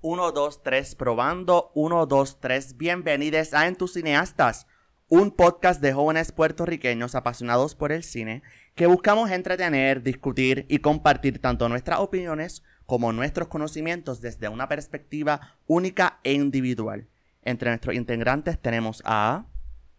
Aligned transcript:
1, 0.00 0.30
2, 0.30 0.62
3, 0.62 0.94
probando. 0.94 1.72
1, 1.74 2.06
2, 2.06 2.40
3. 2.40 2.76
Bienvenidos 2.76 3.52
a 3.52 3.66
En 3.66 3.74
tus 3.74 3.94
cineastas, 3.94 4.68
un 5.08 5.32
podcast 5.32 5.80
de 5.80 5.92
jóvenes 5.92 6.30
puertorriqueños 6.30 7.16
apasionados 7.16 7.74
por 7.74 7.90
el 7.90 8.04
cine 8.04 8.44
que 8.76 8.86
buscamos 8.86 9.28
entretener, 9.32 10.04
discutir 10.04 10.66
y 10.68 10.78
compartir 10.78 11.40
tanto 11.40 11.68
nuestras 11.68 11.98
opiniones 11.98 12.62
como 12.86 13.12
nuestros 13.12 13.48
conocimientos 13.48 14.20
desde 14.20 14.48
una 14.48 14.68
perspectiva 14.68 15.56
única 15.66 16.20
e 16.22 16.32
individual. 16.32 17.08
Entre 17.42 17.68
nuestros 17.68 17.96
integrantes 17.96 18.56
tenemos 18.60 19.02
a... 19.04 19.46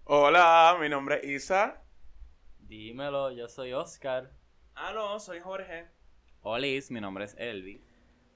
Hola, 0.05 0.77
mi 0.79 0.88
nombre 0.88 1.20
es 1.23 1.43
Isa. 1.43 1.84
Dímelo, 2.57 3.31
yo 3.31 3.50
soy 3.50 3.73
Oscar. 3.73 4.31
Ah, 4.75 4.93
no, 4.93 5.20
soy 5.20 5.41
Jorge. 5.41 5.88
Olis, 6.41 6.89
mi 6.89 7.02
nombre 7.02 7.25
es 7.25 7.36
Elvi. 7.38 7.88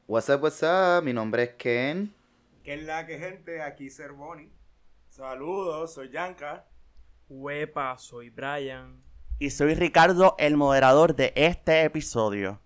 What's 0.05 0.29
up, 0.29 0.43
what's 0.43 0.61
up? 0.61 1.01
Mi 1.05 1.13
nombre 1.13 1.43
es 1.43 1.49
Ken. 1.52 2.13
¿Qué 2.61 2.73
es 2.73 2.84
la 2.84 3.05
que 3.05 3.17
gente? 3.17 3.61
Aquí 3.61 3.89
Cervoni. 3.89 4.52
Saludos, 5.07 5.94
soy 5.94 6.09
Yanka. 6.11 6.66
Huepa, 7.30 7.98
soy 7.98 8.30
Brian. 8.30 9.02
Y 9.39 9.49
soy 9.52 9.75
Ricardo, 9.75 10.35
el 10.39 10.58
moderador 10.58 11.16
de 11.16 11.31
este 11.38 11.85
episodio. 11.85 12.59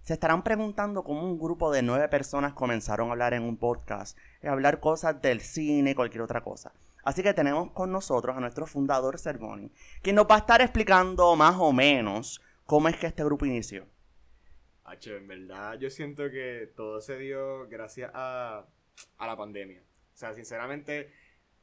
Se 0.00 0.14
estarán 0.14 0.42
preguntando 0.42 1.04
cómo 1.04 1.24
un 1.24 1.38
grupo 1.38 1.70
de 1.70 1.82
nueve 1.82 2.08
personas 2.08 2.54
comenzaron 2.54 3.10
a 3.10 3.12
hablar 3.12 3.34
en 3.34 3.42
un 3.42 3.58
podcast, 3.58 4.16
y 4.42 4.46
a 4.46 4.52
hablar 4.52 4.80
cosas 4.80 5.20
del 5.20 5.42
cine 5.42 5.90
y 5.90 5.94
cualquier 5.94 6.22
otra 6.22 6.40
cosa. 6.40 6.72
Así 7.04 7.22
que 7.22 7.34
tenemos 7.34 7.70
con 7.72 7.92
nosotros 7.92 8.34
a 8.34 8.40
nuestro 8.40 8.66
fundador 8.66 9.18
Cervoni, 9.18 9.70
quien 10.00 10.16
nos 10.16 10.24
va 10.24 10.36
a 10.36 10.38
estar 10.38 10.62
explicando 10.62 11.36
más 11.36 11.56
o 11.58 11.70
menos 11.70 12.40
cómo 12.64 12.88
es 12.88 12.96
que 12.96 13.08
este 13.08 13.24
grupo 13.24 13.44
inició. 13.44 13.84
H, 14.90 15.16
en 15.16 15.28
verdad, 15.28 15.78
yo 15.78 15.90
siento 15.90 16.30
que 16.30 16.72
todo 16.76 17.00
se 17.00 17.18
dio 17.18 17.68
gracias 17.68 18.10
a, 18.14 18.66
a 19.18 19.26
la 19.26 19.36
pandemia. 19.36 19.80
O 19.80 20.16
sea, 20.16 20.34
sinceramente, 20.34 21.12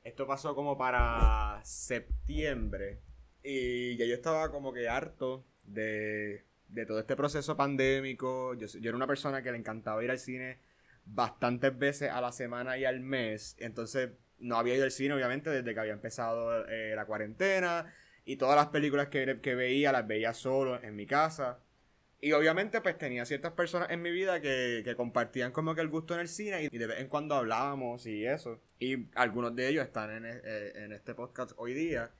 esto 0.03 0.27
pasó 0.27 0.55
como 0.55 0.77
para 0.77 1.59
septiembre. 1.63 3.01
Y 3.43 3.97
ya 3.97 4.05
yo 4.05 4.15
estaba 4.15 4.51
como 4.51 4.73
que 4.73 4.87
harto 4.87 5.45
de, 5.65 6.45
de 6.69 6.85
todo 6.85 6.99
este 6.99 7.15
proceso 7.15 7.57
pandémico. 7.57 8.53
Yo, 8.53 8.67
yo 8.67 8.89
era 8.89 8.95
una 8.95 9.07
persona 9.07 9.41
que 9.41 9.51
le 9.51 9.57
encantaba 9.57 10.03
ir 10.03 10.11
al 10.11 10.19
cine 10.19 10.59
bastantes 11.05 11.77
veces 11.77 12.09
a 12.09 12.21
la 12.21 12.31
semana 12.31 12.77
y 12.77 12.85
al 12.85 12.99
mes. 12.99 13.55
Entonces, 13.59 14.11
no 14.39 14.57
había 14.57 14.75
ido 14.75 14.83
al 14.83 14.91
cine, 14.91 15.13
obviamente, 15.13 15.49
desde 15.49 15.73
que 15.73 15.79
había 15.79 15.93
empezado 15.93 16.67
eh, 16.67 16.93
la 16.95 17.05
cuarentena. 17.05 17.93
Y 18.25 18.37
todas 18.37 18.55
las 18.55 18.67
películas 18.67 19.09
que, 19.09 19.39
que 19.41 19.55
veía, 19.55 19.91
las 19.91 20.07
veía 20.07 20.33
solo 20.33 20.81
en 20.81 20.95
mi 20.95 21.05
casa. 21.05 21.59
Y 22.21 22.31
obviamente 22.31 22.81
pues 22.81 22.97
tenía 22.97 23.25
ciertas 23.25 23.53
personas 23.53 23.89
en 23.91 24.01
mi 24.01 24.11
vida 24.11 24.41
que, 24.41 24.81
que 24.83 24.95
compartían 24.95 25.51
como 25.51 25.75
que 25.75 25.81
el 25.81 25.89
gusto 25.89 26.13
en 26.13 26.21
el 26.21 26.27
cine 26.27 26.69
y 26.71 26.77
de 26.77 26.87
vez 26.87 26.99
en 26.99 27.07
cuando 27.07 27.35
hablábamos 27.35 28.05
y 28.07 28.25
eso. 28.25 28.61
Y 28.79 29.07
algunos 29.15 29.55
de 29.55 29.67
ellos 29.67 29.85
están 29.85 30.11
en, 30.11 30.25
eh, 30.25 30.71
en 30.75 30.91
este 30.91 31.13
podcast 31.13 31.51
hoy 31.57 31.73
día. 31.73 32.11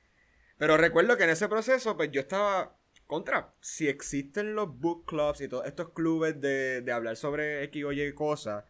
Pero 0.58 0.76
recuerdo 0.76 1.16
que 1.16 1.24
en 1.24 1.30
ese 1.30 1.48
proceso 1.48 1.96
pues 1.96 2.10
yo 2.12 2.20
estaba 2.20 2.76
contra, 3.06 3.54
si 3.60 3.88
existen 3.88 4.54
los 4.54 4.78
book 4.78 5.06
clubs 5.06 5.40
y 5.40 5.48
todos 5.48 5.66
estos 5.66 5.90
clubes 5.90 6.40
de, 6.40 6.82
de 6.82 6.92
hablar 6.92 7.16
sobre 7.16 7.62
X 7.64 7.84
o 7.84 7.92
Y 7.92 8.12
cosas, 8.14 8.64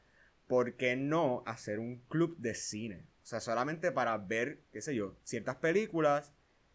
¿por 0.46 0.76
qué 0.76 0.96
no 0.96 1.42
hacer 1.46 1.78
un 1.78 2.02
club 2.08 2.36
de 2.38 2.54
cine? 2.54 3.06
O 3.22 3.26
sea, 3.26 3.40
solamente 3.40 3.90
para 3.92 4.16
ver, 4.18 4.60
qué 4.72 4.80
sé 4.80 4.94
yo, 4.94 5.16
ciertas 5.24 5.56
películas, 5.56 6.32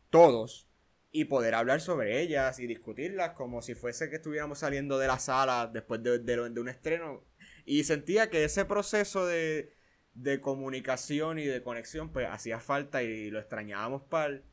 todos, 0.10 0.68
y 1.12 1.26
poder 1.26 1.56
hablar 1.56 1.82
sobre 1.82 2.22
ellas 2.22 2.60
y 2.60 2.68
discutirlas 2.68 3.32
como 3.32 3.62
si 3.62 3.76
fuese 3.76 4.10
que 4.10 4.16
estuviéramos 4.18 4.60
saliendo 4.60 4.98
de 4.98 5.08
la 5.08 5.20
sala 5.20 5.70
después 5.72 6.02
de, 6.04 6.20
de, 6.20 6.50
de 6.50 6.60
un 6.62 6.70
estreno. 6.70 7.26
Y 7.66 7.84
sentía 7.84 8.30
que 8.30 8.44
ese 8.44 8.66
proceso 8.66 9.26
de, 9.26 9.74
de, 10.14 10.40
comunicación 10.40 11.38
y 11.38 11.46
de 11.46 11.62
conexión 11.62 12.12
pues 12.12 12.28
hacía 12.30 12.60
falta 12.60 13.04
y 13.04 13.30
lo 13.30 13.40
extrañábamos 13.40 14.04
par. 14.04 14.44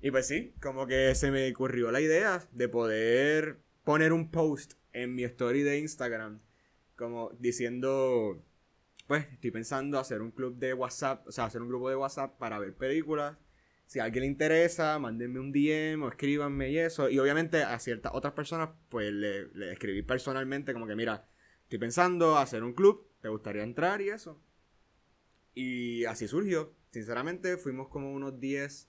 Y 0.00 0.10
pues 0.10 0.26
sí, 0.26 0.54
como 0.60 0.86
que 0.86 1.14
se 1.14 1.30
me 1.30 1.50
ocurrió 1.50 1.92
la 1.92 2.00
idea 2.00 2.42
de 2.52 2.68
poder 2.68 3.62
poner 3.84 4.12
un 4.12 4.30
post 4.30 4.74
en 4.92 5.14
mi 5.14 5.24
story 5.24 5.62
de 5.62 5.78
Instagram 5.78 6.40
como 6.96 7.30
diciendo, 7.38 8.44
pues 9.06 9.26
estoy 9.32 9.50
pensando 9.50 9.98
hacer 9.98 10.22
un 10.22 10.30
club 10.30 10.56
de 10.58 10.72
WhatsApp, 10.72 11.26
o 11.26 11.32
sea, 11.32 11.46
hacer 11.46 11.60
un 11.60 11.68
grupo 11.68 11.88
de 11.88 11.96
WhatsApp 11.96 12.38
para 12.38 12.58
ver 12.58 12.76
películas 12.76 13.36
si 13.92 14.00
a 14.00 14.04
alguien 14.04 14.22
le 14.22 14.28
interesa, 14.28 14.98
mándenme 14.98 15.38
un 15.38 15.52
DM 15.52 16.02
o 16.02 16.08
escríbanme 16.08 16.70
y 16.70 16.78
eso. 16.78 17.10
Y 17.10 17.18
obviamente 17.18 17.62
a 17.62 17.78
ciertas 17.78 18.12
otras 18.14 18.32
personas, 18.32 18.70
pues 18.88 19.12
le, 19.12 19.48
le, 19.48 19.70
escribí 19.70 20.00
personalmente 20.00 20.72
como 20.72 20.86
que, 20.86 20.96
mira, 20.96 21.28
estoy 21.64 21.78
pensando 21.78 22.38
hacer 22.38 22.64
un 22.64 22.72
club, 22.72 23.06
¿te 23.20 23.28
gustaría 23.28 23.62
entrar 23.62 24.00
y 24.00 24.08
eso? 24.08 24.40
Y 25.52 26.06
así 26.06 26.26
surgió. 26.26 26.74
Sinceramente, 26.90 27.58
fuimos 27.58 27.88
como 27.88 28.14
unos 28.14 28.40
10 28.40 28.88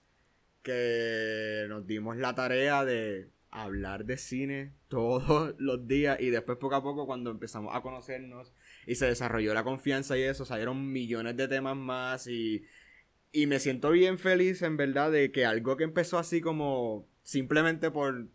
que 0.62 1.66
nos 1.68 1.86
dimos 1.86 2.16
la 2.16 2.34
tarea 2.34 2.86
de 2.86 3.28
hablar 3.50 4.06
de 4.06 4.16
cine 4.16 4.72
todos 4.88 5.54
los 5.58 5.86
días 5.86 6.18
y 6.18 6.30
después 6.30 6.56
poco 6.56 6.76
a 6.76 6.82
poco 6.82 7.04
cuando 7.04 7.30
empezamos 7.30 7.76
a 7.76 7.82
conocernos 7.82 8.54
y 8.86 8.94
se 8.94 9.04
desarrolló 9.04 9.52
la 9.52 9.64
confianza 9.64 10.16
y 10.16 10.22
eso, 10.22 10.46
salieron 10.46 10.90
millones 10.90 11.36
de 11.36 11.46
temas 11.46 11.76
más 11.76 12.26
y 12.26 12.64
y 13.34 13.48
me 13.48 13.58
siento 13.58 13.90
bien 13.90 14.16
feliz, 14.16 14.62
en 14.62 14.76
verdad, 14.76 15.10
de 15.10 15.32
que 15.32 15.44
algo 15.44 15.76
que 15.76 15.82
empezó 15.82 16.18
así 16.18 16.40
como 16.40 17.08
simplemente 17.24 17.90
por, 17.90 18.28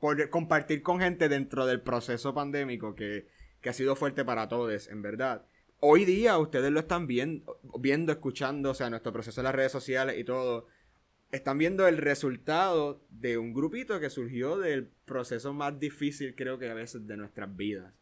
por 0.00 0.28
compartir 0.30 0.82
con 0.82 0.98
gente 0.98 1.28
dentro 1.28 1.64
del 1.64 1.80
proceso 1.80 2.34
pandémico 2.34 2.96
que, 2.96 3.28
que 3.60 3.70
ha 3.70 3.72
sido 3.72 3.94
fuerte 3.94 4.24
para 4.24 4.48
todos, 4.48 4.88
en 4.88 5.00
verdad. 5.00 5.46
Hoy 5.78 6.04
día 6.04 6.36
ustedes 6.38 6.72
lo 6.72 6.80
están 6.80 7.06
viendo, 7.06 7.60
viendo, 7.78 8.10
escuchando, 8.10 8.70
o 8.70 8.74
sea, 8.74 8.90
nuestro 8.90 9.12
proceso 9.12 9.40
en 9.40 9.44
las 9.44 9.54
redes 9.54 9.70
sociales 9.70 10.18
y 10.18 10.24
todo. 10.24 10.66
Están 11.30 11.56
viendo 11.56 11.86
el 11.86 11.98
resultado 11.98 13.00
de 13.10 13.38
un 13.38 13.54
grupito 13.54 14.00
que 14.00 14.10
surgió 14.10 14.58
del 14.58 14.88
proceso 15.04 15.54
más 15.54 15.78
difícil, 15.78 16.34
creo 16.34 16.58
que 16.58 16.68
a 16.68 16.74
veces, 16.74 17.06
de 17.06 17.16
nuestras 17.16 17.56
vidas. 17.56 17.94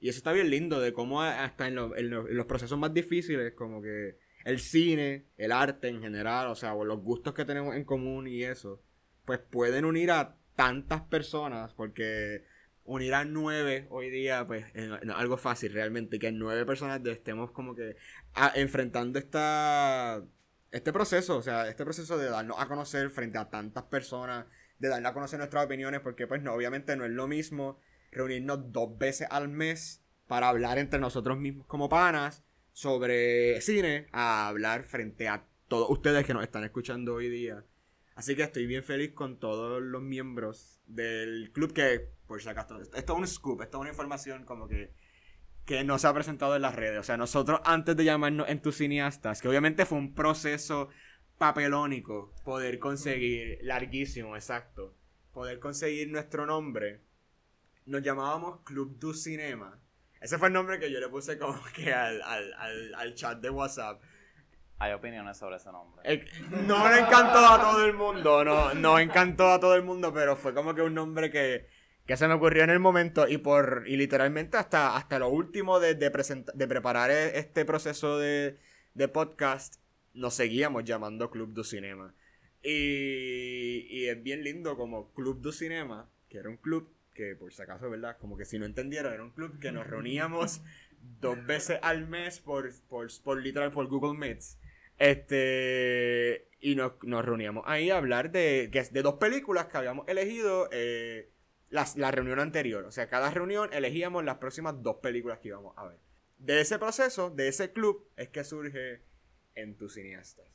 Y 0.00 0.08
eso 0.08 0.18
está 0.18 0.32
bien 0.32 0.50
lindo, 0.50 0.80
de 0.80 0.92
cómo 0.92 1.22
hasta 1.22 1.68
en, 1.68 1.76
lo, 1.76 1.96
en, 1.96 2.10
lo, 2.10 2.28
en 2.28 2.36
los 2.36 2.46
procesos 2.46 2.78
más 2.80 2.92
difíciles, 2.92 3.52
como 3.54 3.80
que 3.80 4.23
el 4.44 4.60
cine, 4.60 5.26
el 5.36 5.52
arte 5.52 5.88
en 5.88 6.00
general, 6.00 6.48
o 6.48 6.54
sea, 6.54 6.74
los 6.74 7.00
gustos 7.00 7.34
que 7.34 7.44
tenemos 7.44 7.74
en 7.74 7.84
común 7.84 8.26
y 8.28 8.42
eso, 8.44 8.82
pues 9.24 9.38
pueden 9.38 9.84
unir 9.84 10.10
a 10.10 10.36
tantas 10.54 11.02
personas 11.02 11.72
porque 11.72 12.44
unir 12.84 13.14
a 13.14 13.24
nueve 13.24 13.86
hoy 13.90 14.10
día, 14.10 14.46
pues 14.46 14.66
es 14.74 14.90
algo 15.14 15.36
fácil 15.38 15.72
realmente, 15.72 16.18
que 16.18 16.30
nueve 16.30 16.66
personas 16.66 17.00
estemos 17.06 17.50
como 17.50 17.74
que 17.74 17.96
a, 18.34 18.52
enfrentando 18.54 19.18
esta, 19.18 20.22
este 20.70 20.92
proceso, 20.92 21.38
o 21.38 21.42
sea, 21.42 21.68
este 21.68 21.84
proceso 21.84 22.18
de 22.18 22.28
darnos 22.28 22.58
a 22.60 22.68
conocer 22.68 23.10
frente 23.10 23.38
a 23.38 23.48
tantas 23.48 23.84
personas, 23.84 24.46
de 24.78 24.88
darnos 24.88 25.10
a 25.10 25.14
conocer 25.14 25.38
nuestras 25.38 25.64
opiniones, 25.64 26.00
porque 26.00 26.26
pues 26.26 26.42
no, 26.42 26.52
obviamente 26.52 26.96
no 26.96 27.04
es 27.06 27.10
lo 27.10 27.26
mismo 27.26 27.78
reunirnos 28.12 28.70
dos 28.72 28.96
veces 28.98 29.26
al 29.30 29.48
mes 29.48 30.02
para 30.28 30.48
hablar 30.48 30.78
entre 30.78 31.00
nosotros 31.00 31.38
mismos 31.38 31.66
como 31.66 31.88
panas, 31.88 32.44
sobre 32.74 33.60
cine 33.60 34.08
a 34.12 34.48
hablar 34.48 34.82
frente 34.82 35.28
a 35.28 35.46
todos 35.68 35.88
ustedes 35.88 36.26
que 36.26 36.34
nos 36.34 36.42
están 36.42 36.64
escuchando 36.64 37.14
hoy 37.14 37.30
día. 37.30 37.64
Así 38.16 38.34
que 38.34 38.42
estoy 38.42 38.66
bien 38.66 38.82
feliz 38.82 39.12
con 39.12 39.38
todos 39.38 39.80
los 39.80 40.02
miembros 40.02 40.80
del 40.86 41.52
club 41.52 41.72
que, 41.72 42.10
por 42.26 42.42
si 42.42 42.48
acaso, 42.48 42.80
esto 42.80 43.12
es 43.12 43.18
un 43.18 43.26
scoop, 43.26 43.62
esto 43.62 43.78
es 43.78 43.80
una 43.80 43.90
información 43.90 44.44
como 44.44 44.66
que, 44.68 44.92
que 45.64 45.84
no 45.84 45.98
se 46.00 46.08
ha 46.08 46.14
presentado 46.14 46.56
en 46.56 46.62
las 46.62 46.74
redes. 46.74 46.98
O 46.98 47.02
sea, 47.04 47.16
nosotros 47.16 47.60
antes 47.64 47.96
de 47.96 48.04
llamarnos 48.04 48.48
entusiastas, 48.48 49.40
que 49.40 49.48
obviamente 49.48 49.86
fue 49.86 49.98
un 49.98 50.12
proceso 50.12 50.88
papelónico 51.38 52.34
poder 52.44 52.80
conseguir, 52.80 53.58
larguísimo, 53.62 54.34
exacto, 54.34 54.96
poder 55.32 55.60
conseguir 55.60 56.10
nuestro 56.10 56.44
nombre, 56.44 57.02
nos 57.86 58.02
llamábamos 58.02 58.62
Club 58.64 58.98
du 58.98 59.14
Cinema. 59.14 59.80
Ese 60.24 60.38
fue 60.38 60.48
el 60.48 60.54
nombre 60.54 60.78
que 60.78 60.90
yo 60.90 61.00
le 61.00 61.08
puse 61.10 61.36
como 61.38 61.60
que 61.76 61.92
al, 61.92 62.22
al, 62.22 62.54
al, 62.54 62.94
al 62.94 63.14
chat 63.14 63.38
de 63.42 63.50
WhatsApp. 63.50 64.00
Hay 64.78 64.92
opiniones 64.94 65.36
sobre 65.36 65.56
ese 65.56 65.70
nombre. 65.70 66.00
Eh, 66.02 66.24
no 66.66 66.88
le 66.88 67.00
encantó 67.00 67.46
a 67.46 67.60
todo 67.60 67.84
el 67.84 67.92
mundo, 67.92 68.42
no, 68.42 68.72
no 68.72 68.98
encantó 68.98 69.50
a 69.50 69.60
todo 69.60 69.74
el 69.74 69.82
mundo, 69.82 70.14
pero 70.14 70.34
fue 70.34 70.54
como 70.54 70.74
que 70.74 70.80
un 70.80 70.94
nombre 70.94 71.30
que, 71.30 71.66
que 72.06 72.16
se 72.16 72.26
me 72.26 72.32
ocurrió 72.32 72.64
en 72.64 72.70
el 72.70 72.80
momento 72.80 73.28
y 73.28 73.36
por 73.36 73.84
y 73.86 73.98
literalmente 73.98 74.56
hasta, 74.56 74.96
hasta 74.96 75.18
lo 75.18 75.28
último 75.28 75.78
de, 75.78 75.94
de, 75.94 76.10
de 76.54 76.68
preparar 76.68 77.10
este 77.10 77.66
proceso 77.66 78.18
de, 78.18 78.58
de 78.94 79.08
podcast, 79.08 79.76
nos 80.14 80.32
seguíamos 80.32 80.84
llamando 80.84 81.30
Club 81.30 81.52
du 81.52 81.64
Cinema. 81.64 82.14
Y, 82.62 83.86
y 83.90 84.08
es 84.08 84.22
bien 84.22 84.42
lindo 84.42 84.74
como 84.78 85.12
Club 85.12 85.42
du 85.42 85.52
Cinema, 85.52 86.10
que 86.30 86.38
era 86.38 86.48
un 86.48 86.56
club 86.56 86.90
que 87.14 87.34
por 87.36 87.52
si 87.52 87.62
acaso, 87.62 87.88
¿verdad? 87.88 88.18
Como 88.18 88.36
que 88.36 88.44
si 88.44 88.58
no 88.58 88.66
entendieron, 88.66 89.12
era 89.12 89.22
un 89.22 89.30
club 89.30 89.58
que 89.58 89.72
nos 89.72 89.86
reuníamos 89.86 90.62
dos 91.20 91.44
veces 91.46 91.78
al 91.82 92.06
mes 92.06 92.40
por, 92.40 92.68
por, 92.88 93.42
literal, 93.42 93.70
por 93.70 93.86
Google 93.86 94.18
Meets. 94.18 94.58
Este, 94.98 96.48
y 96.60 96.76
nos, 96.76 96.92
nos 97.02 97.24
reuníamos 97.24 97.64
ahí 97.66 97.90
a 97.90 97.96
hablar 97.96 98.30
de, 98.30 98.68
de 98.68 99.02
dos 99.02 99.14
películas 99.14 99.66
que 99.66 99.78
habíamos 99.78 100.06
elegido 100.08 100.68
eh, 100.72 101.32
las, 101.70 101.96
la 101.96 102.10
reunión 102.10 102.40
anterior. 102.40 102.84
O 102.84 102.90
sea, 102.90 103.08
cada 103.08 103.30
reunión 103.30 103.72
elegíamos 103.72 104.24
las 104.24 104.38
próximas 104.38 104.82
dos 104.82 104.96
películas 104.96 105.38
que 105.38 105.48
íbamos 105.48 105.76
a 105.76 105.86
ver. 105.86 105.98
de 106.38 106.60
ese 106.60 106.78
proceso, 106.78 107.30
de 107.30 107.48
ese 107.48 107.72
club, 107.72 108.08
es 108.16 108.28
que 108.28 108.44
surge 108.44 109.02
en 109.54 109.76
tus 109.76 109.94
cineastas. 109.94 110.46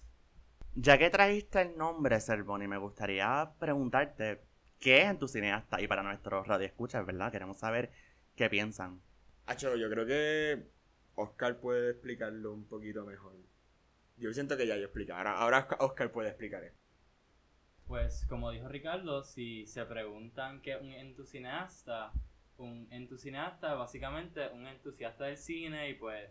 Ya 0.75 0.97
que 0.97 1.09
trajiste 1.09 1.61
el 1.61 1.77
nombre, 1.77 2.19
Servoni, 2.19 2.67
me 2.67 2.77
gustaría 2.77 3.51
preguntarte 3.59 4.48
qué 4.79 5.01
es 5.01 5.09
en 5.09 5.19
tu 5.19 5.27
cineasta 5.27 5.81
y 5.81 5.87
para 5.87 6.03
nuestros 6.03 6.47
radioescuchas, 6.47 7.05
¿verdad? 7.05 7.31
Queremos 7.31 7.57
saber 7.57 7.91
qué 8.35 8.49
piensan. 8.49 9.01
Acho, 9.45 9.75
yo 9.75 9.89
creo 9.89 10.05
que 10.05 10.69
Oscar 11.15 11.59
puede 11.59 11.91
explicarlo 11.91 12.53
un 12.53 12.65
poquito 12.65 13.05
mejor. 13.05 13.35
Yo 14.17 14.33
siento 14.33 14.57
que 14.57 14.67
ya 14.67 14.75
yo 14.77 14.83
explico. 14.83 15.13
Ahora, 15.13 15.37
ahora 15.37 15.67
Oscar 15.79 16.11
puede 16.11 16.29
explicar 16.29 16.63
esto. 16.63 16.79
Pues 17.87 18.25
como 18.27 18.51
dijo 18.51 18.67
Ricardo, 18.67 19.23
si 19.23 19.65
se 19.65 19.83
preguntan 19.85 20.61
qué 20.61 20.73
es 20.73 20.81
un 20.81 20.93
entusiasta, 20.93 22.11
un 22.57 22.87
entusiasta 22.91 23.73
básicamente 23.73 24.47
un 24.49 24.67
entusiasta 24.67 25.25
del 25.25 25.37
cine 25.37 25.89
y 25.89 25.93
pues, 25.95 26.29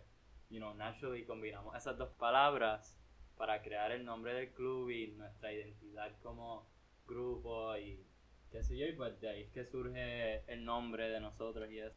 you 0.49 0.59
know, 0.59 0.73
naturally 0.75 1.25
combinamos 1.25 1.75
esas 1.75 1.97
dos 1.97 2.09
palabras 2.17 2.97
para 3.35 3.61
crear 3.61 3.91
el 3.91 4.05
nombre 4.05 4.33
del 4.33 4.53
club 4.53 4.89
y 4.89 5.07
nuestra 5.11 5.51
identidad 5.51 6.17
como 6.21 6.65
grupo 7.05 7.75
y 7.77 8.05
qué 8.51 8.63
sé 8.63 8.77
yo, 8.77 8.85
y 8.85 8.93
pues 8.93 9.19
de 9.21 9.29
ahí 9.29 9.41
es 9.43 9.51
que 9.51 9.65
surge 9.65 10.43
el 10.51 10.65
nombre 10.65 11.09
de 11.09 11.19
nosotros 11.19 11.69
y 11.71 11.79
eso. 11.79 11.95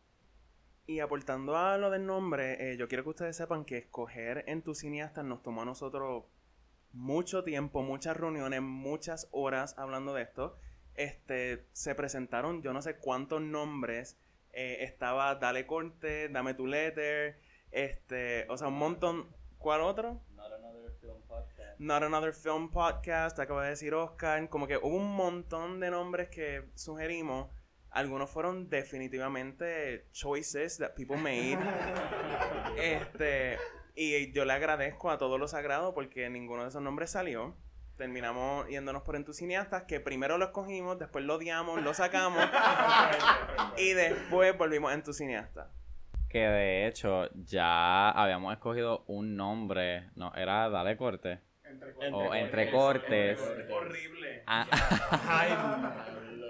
Y 0.87 1.01
aportando 1.01 1.57
a 1.57 1.79
lo 1.79 1.91
del 1.91 2.07
nombre, 2.07 2.73
eh, 2.73 2.77
yo 2.77 2.89
quiero 2.89 3.05
que 3.05 3.11
ustedes 3.11 3.37
sepan 3.37 3.65
que 3.65 3.79
escoger 3.79 4.45
en 4.49 4.63
tus 4.63 4.79
cineastas 4.79 5.25
nos 5.25 5.43
tomó 5.43 5.63
a 5.63 5.65
nosotros 5.65 6.25
mucho 6.93 7.45
tiempo, 7.45 7.83
muchas 7.83 8.17
reuniones, 8.17 8.61
muchas 8.63 9.29
horas 9.31 9.79
hablando 9.79 10.13
de 10.13 10.23
esto. 10.23 10.57
Este, 10.95 11.67
se 11.73 11.95
presentaron 11.95 12.63
yo 12.63 12.73
no 12.73 12.83
sé 12.83 12.97
cuántos 12.97 13.41
nombres. 13.41 14.19
eh, 14.53 14.79
estaba 14.85 15.35
Dale 15.37 15.67
Corte, 15.67 16.29
Dame 16.29 16.55
tu 16.55 16.67
letter, 16.67 17.39
este, 17.71 18.47
o 18.51 18.57
sea, 18.59 18.69
un 18.69 18.79
montón. 18.79 19.29
¿Cuál 19.59 19.81
otro? 19.83 20.21
Not 20.83 20.91
another 20.91 21.01
film 21.01 21.23
podcast. 21.29 21.79
Not 21.79 22.03
Another 22.03 22.33
Film 22.33 22.71
Podcast, 22.71 23.39
acaba 23.39 23.63
de 23.65 23.71
decir 23.71 23.95
Oscar, 23.95 24.49
como 24.49 24.67
que 24.67 24.77
hubo 24.77 24.97
un 24.97 25.15
montón 25.15 25.79
de 25.79 25.91
nombres 25.91 26.29
que 26.29 26.71
sugerimos. 26.75 27.51
Algunos 27.91 28.31
fueron 28.31 28.69
definitivamente 28.69 30.09
choices 30.13 30.79
that 30.79 30.95
people 30.95 31.17
made. 31.17 31.59
este, 32.77 33.59
y 33.95 34.33
yo 34.33 34.45
le 34.45 34.55
agradezco 34.55 35.11
a 35.11 35.19
todos 35.19 35.39
los 35.39 35.53
sagrados 35.53 35.95
porque 35.95 36.29
ninguno 36.31 36.63
de 36.63 36.71
esos 36.71 36.83
nombres 36.83 37.11
salió. 37.11 37.57
Terminamos 37.97 38.67
yéndonos 38.69 39.03
por 39.03 39.15
entusiastas, 39.15 39.85
que 39.85 40.01
primero 40.01 40.39
lo 40.39 40.47
escogimos, 40.47 40.99
después 40.99 41.25
lo 41.25 41.35
odiamos, 41.37 41.83
lo 41.83 41.95
sacamos 41.95 42.43
y 43.77 43.93
después 43.93 44.57
volvimos 44.57 44.91
a 44.91 44.95
entusiastas. 44.95 45.69
Que 46.33 46.49
de 46.49 46.87
hecho 46.87 47.29
ya 47.45 48.09
habíamos 48.09 48.55
escogido 48.55 49.05
un 49.07 49.37
nombre, 49.37 50.09
no, 50.15 50.35
era 50.35 50.71
Dale 50.71 50.97
Corte. 50.97 51.41
o 52.11 52.35
entre 52.35 52.71
cortes. 52.71 53.39
Horrible. 53.71 54.43
Ah, 54.47 54.67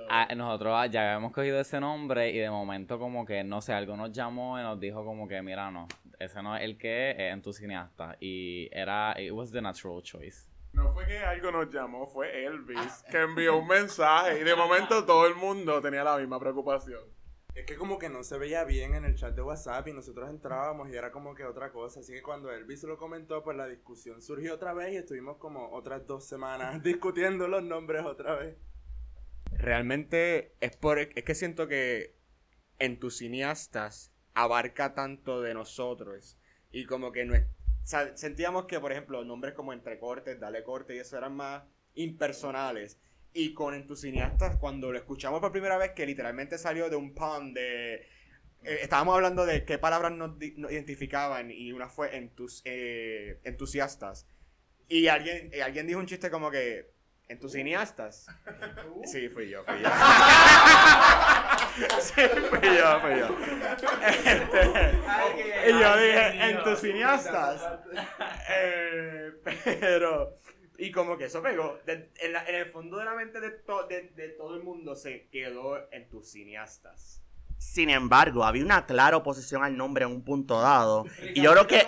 ah, 0.08 0.28
nosotros 0.36 0.88
ya 0.88 1.08
habíamos 1.08 1.32
cogido 1.32 1.58
ese 1.58 1.80
nombre 1.80 2.30
y 2.30 2.38
de 2.38 2.48
momento 2.48 2.96
como 3.00 3.26
que, 3.26 3.42
no 3.42 3.60
sé, 3.60 3.72
algo 3.72 3.96
nos 3.96 4.12
llamó 4.12 4.56
y 4.56 4.62
nos 4.62 4.78
dijo 4.78 5.04
como 5.04 5.26
que, 5.26 5.42
mira, 5.42 5.68
no, 5.72 5.88
ese 6.16 6.40
no 6.44 6.56
es 6.56 6.62
el 6.62 6.78
que 6.78 7.10
es 7.10 7.32
en 7.32 7.42
tu 7.42 7.52
cineasta. 7.52 8.16
Y 8.20 8.68
era, 8.70 9.20
it 9.20 9.32
was 9.32 9.50
the 9.50 9.60
natural 9.60 10.00
choice. 10.00 10.48
No 10.74 10.92
fue 10.92 11.06
que 11.06 11.18
algo 11.18 11.50
nos 11.50 11.74
llamó, 11.74 12.06
fue 12.06 12.44
Elvis, 12.44 13.04
que 13.10 13.20
envió 13.20 13.58
un 13.58 13.66
mensaje 13.66 14.38
y 14.40 14.44
de 14.44 14.54
momento 14.54 15.04
todo 15.04 15.26
el 15.26 15.34
mundo 15.34 15.82
tenía 15.82 16.04
la 16.04 16.18
misma 16.18 16.38
preocupación. 16.38 17.00
Es 17.54 17.66
que 17.66 17.76
como 17.76 17.98
que 17.98 18.08
no 18.08 18.24
se 18.24 18.38
veía 18.38 18.64
bien 18.64 18.94
en 18.94 19.04
el 19.04 19.14
chat 19.14 19.34
de 19.34 19.42
WhatsApp 19.42 19.86
y 19.88 19.92
nosotros 19.92 20.30
entrábamos 20.30 20.88
y 20.88 20.96
era 20.96 21.12
como 21.12 21.34
que 21.34 21.44
otra 21.44 21.70
cosa. 21.70 22.00
Así 22.00 22.12
que 22.12 22.22
cuando 22.22 22.50
Elvis 22.50 22.82
lo 22.84 22.96
comentó, 22.96 23.42
pues 23.42 23.56
la 23.56 23.66
discusión 23.66 24.22
surgió 24.22 24.54
otra 24.54 24.72
vez 24.72 24.94
y 24.94 24.96
estuvimos 24.96 25.36
como 25.36 25.70
otras 25.72 26.06
dos 26.06 26.26
semanas 26.26 26.82
discutiendo 26.82 27.48
los 27.48 27.62
nombres 27.62 28.04
otra 28.04 28.36
vez. 28.36 28.56
Realmente 29.52 30.54
es 30.60 30.76
por 30.76 30.98
es 30.98 31.24
que 31.24 31.34
siento 31.34 31.68
que 31.68 32.16
en 32.78 32.98
tus 32.98 33.18
cineastas 33.18 34.12
abarca 34.34 34.94
tanto 34.94 35.42
de 35.42 35.52
nosotros 35.52 36.38
y 36.70 36.86
como 36.86 37.12
que 37.12 37.26
no 37.26 37.34
es, 37.34 37.44
o 37.44 37.86
sea, 37.86 38.16
sentíamos 38.16 38.64
que 38.64 38.80
por 38.80 38.92
ejemplo 38.92 39.24
nombres 39.24 39.52
como 39.52 39.74
entrecortes, 39.74 40.40
dale 40.40 40.64
corte 40.64 40.96
y 40.96 41.00
eso 41.00 41.18
eran 41.18 41.36
más 41.36 41.64
impersonales 41.94 42.98
y 43.34 43.54
con 43.54 43.74
en 43.74 43.86
tus 43.86 44.00
cineastas 44.00 44.56
cuando 44.56 44.92
lo 44.92 44.98
escuchamos 44.98 45.40
por 45.40 45.52
primera 45.52 45.78
vez 45.78 45.92
que 45.92 46.06
literalmente 46.06 46.58
salió 46.58 46.90
de 46.90 46.96
un 46.96 47.14
pan 47.14 47.54
de 47.54 47.94
eh, 48.64 48.78
estábamos 48.82 49.14
hablando 49.14 49.46
de 49.46 49.64
qué 49.64 49.78
palabras 49.78 50.12
nos, 50.12 50.40
identificaban 50.40 51.50
y 51.50 51.72
una 51.72 51.88
fue 51.88 52.16
entus, 52.16 52.62
eh, 52.64 53.40
entusiastas 53.44 54.26
y 54.88 55.08
alguien 55.08 55.50
eh, 55.52 55.62
alguien 55.62 55.86
dijo 55.86 55.98
un 55.98 56.06
chiste 56.06 56.30
como 56.30 56.50
que 56.50 56.92
en 57.28 57.38
tus 57.38 57.52
cineastas 57.52 58.26
Sí, 59.04 59.28
fui 59.28 59.48
yo, 59.48 59.64
fui 59.64 59.80
yo. 59.80 59.88
sí, 62.00 62.22
fui 62.50 62.76
yo, 62.76 63.00
fui 63.00 63.18
yo. 63.18 63.28
Este, 64.06 64.60
y 65.68 65.80
yo 65.80 65.96
dije, 65.96 66.50
en 66.50 66.62
tus 66.62 66.78
cineastas. 66.80 67.64
Eh, 68.48 69.30
pero, 69.80 70.38
y 70.86 70.90
como 70.92 71.16
que 71.16 71.24
eso 71.26 71.42
pegó. 71.42 71.78
De- 71.86 72.10
en, 72.20 72.32
la- 72.32 72.44
en 72.46 72.54
el 72.56 72.66
fondo 72.66 72.96
de 72.98 73.04
la 73.04 73.14
mente 73.14 73.40
de, 73.40 73.50
to- 73.50 73.86
de, 73.88 74.10
de 74.16 74.28
todo 74.30 74.56
el 74.56 74.62
mundo 74.62 74.94
se 74.94 75.28
quedó 75.30 75.78
en 75.92 76.08
tus 76.08 76.30
cineastas. 76.30 77.22
Sin 77.58 77.90
embargo, 77.90 78.44
había 78.44 78.64
una 78.64 78.86
clara 78.86 79.16
oposición 79.16 79.62
al 79.62 79.76
nombre 79.76 80.04
en 80.04 80.10
un 80.10 80.24
punto 80.24 80.60
dado. 80.60 81.04
Y 81.34 81.40
yo 81.42 81.52
creo 81.52 81.66
que 81.68 81.82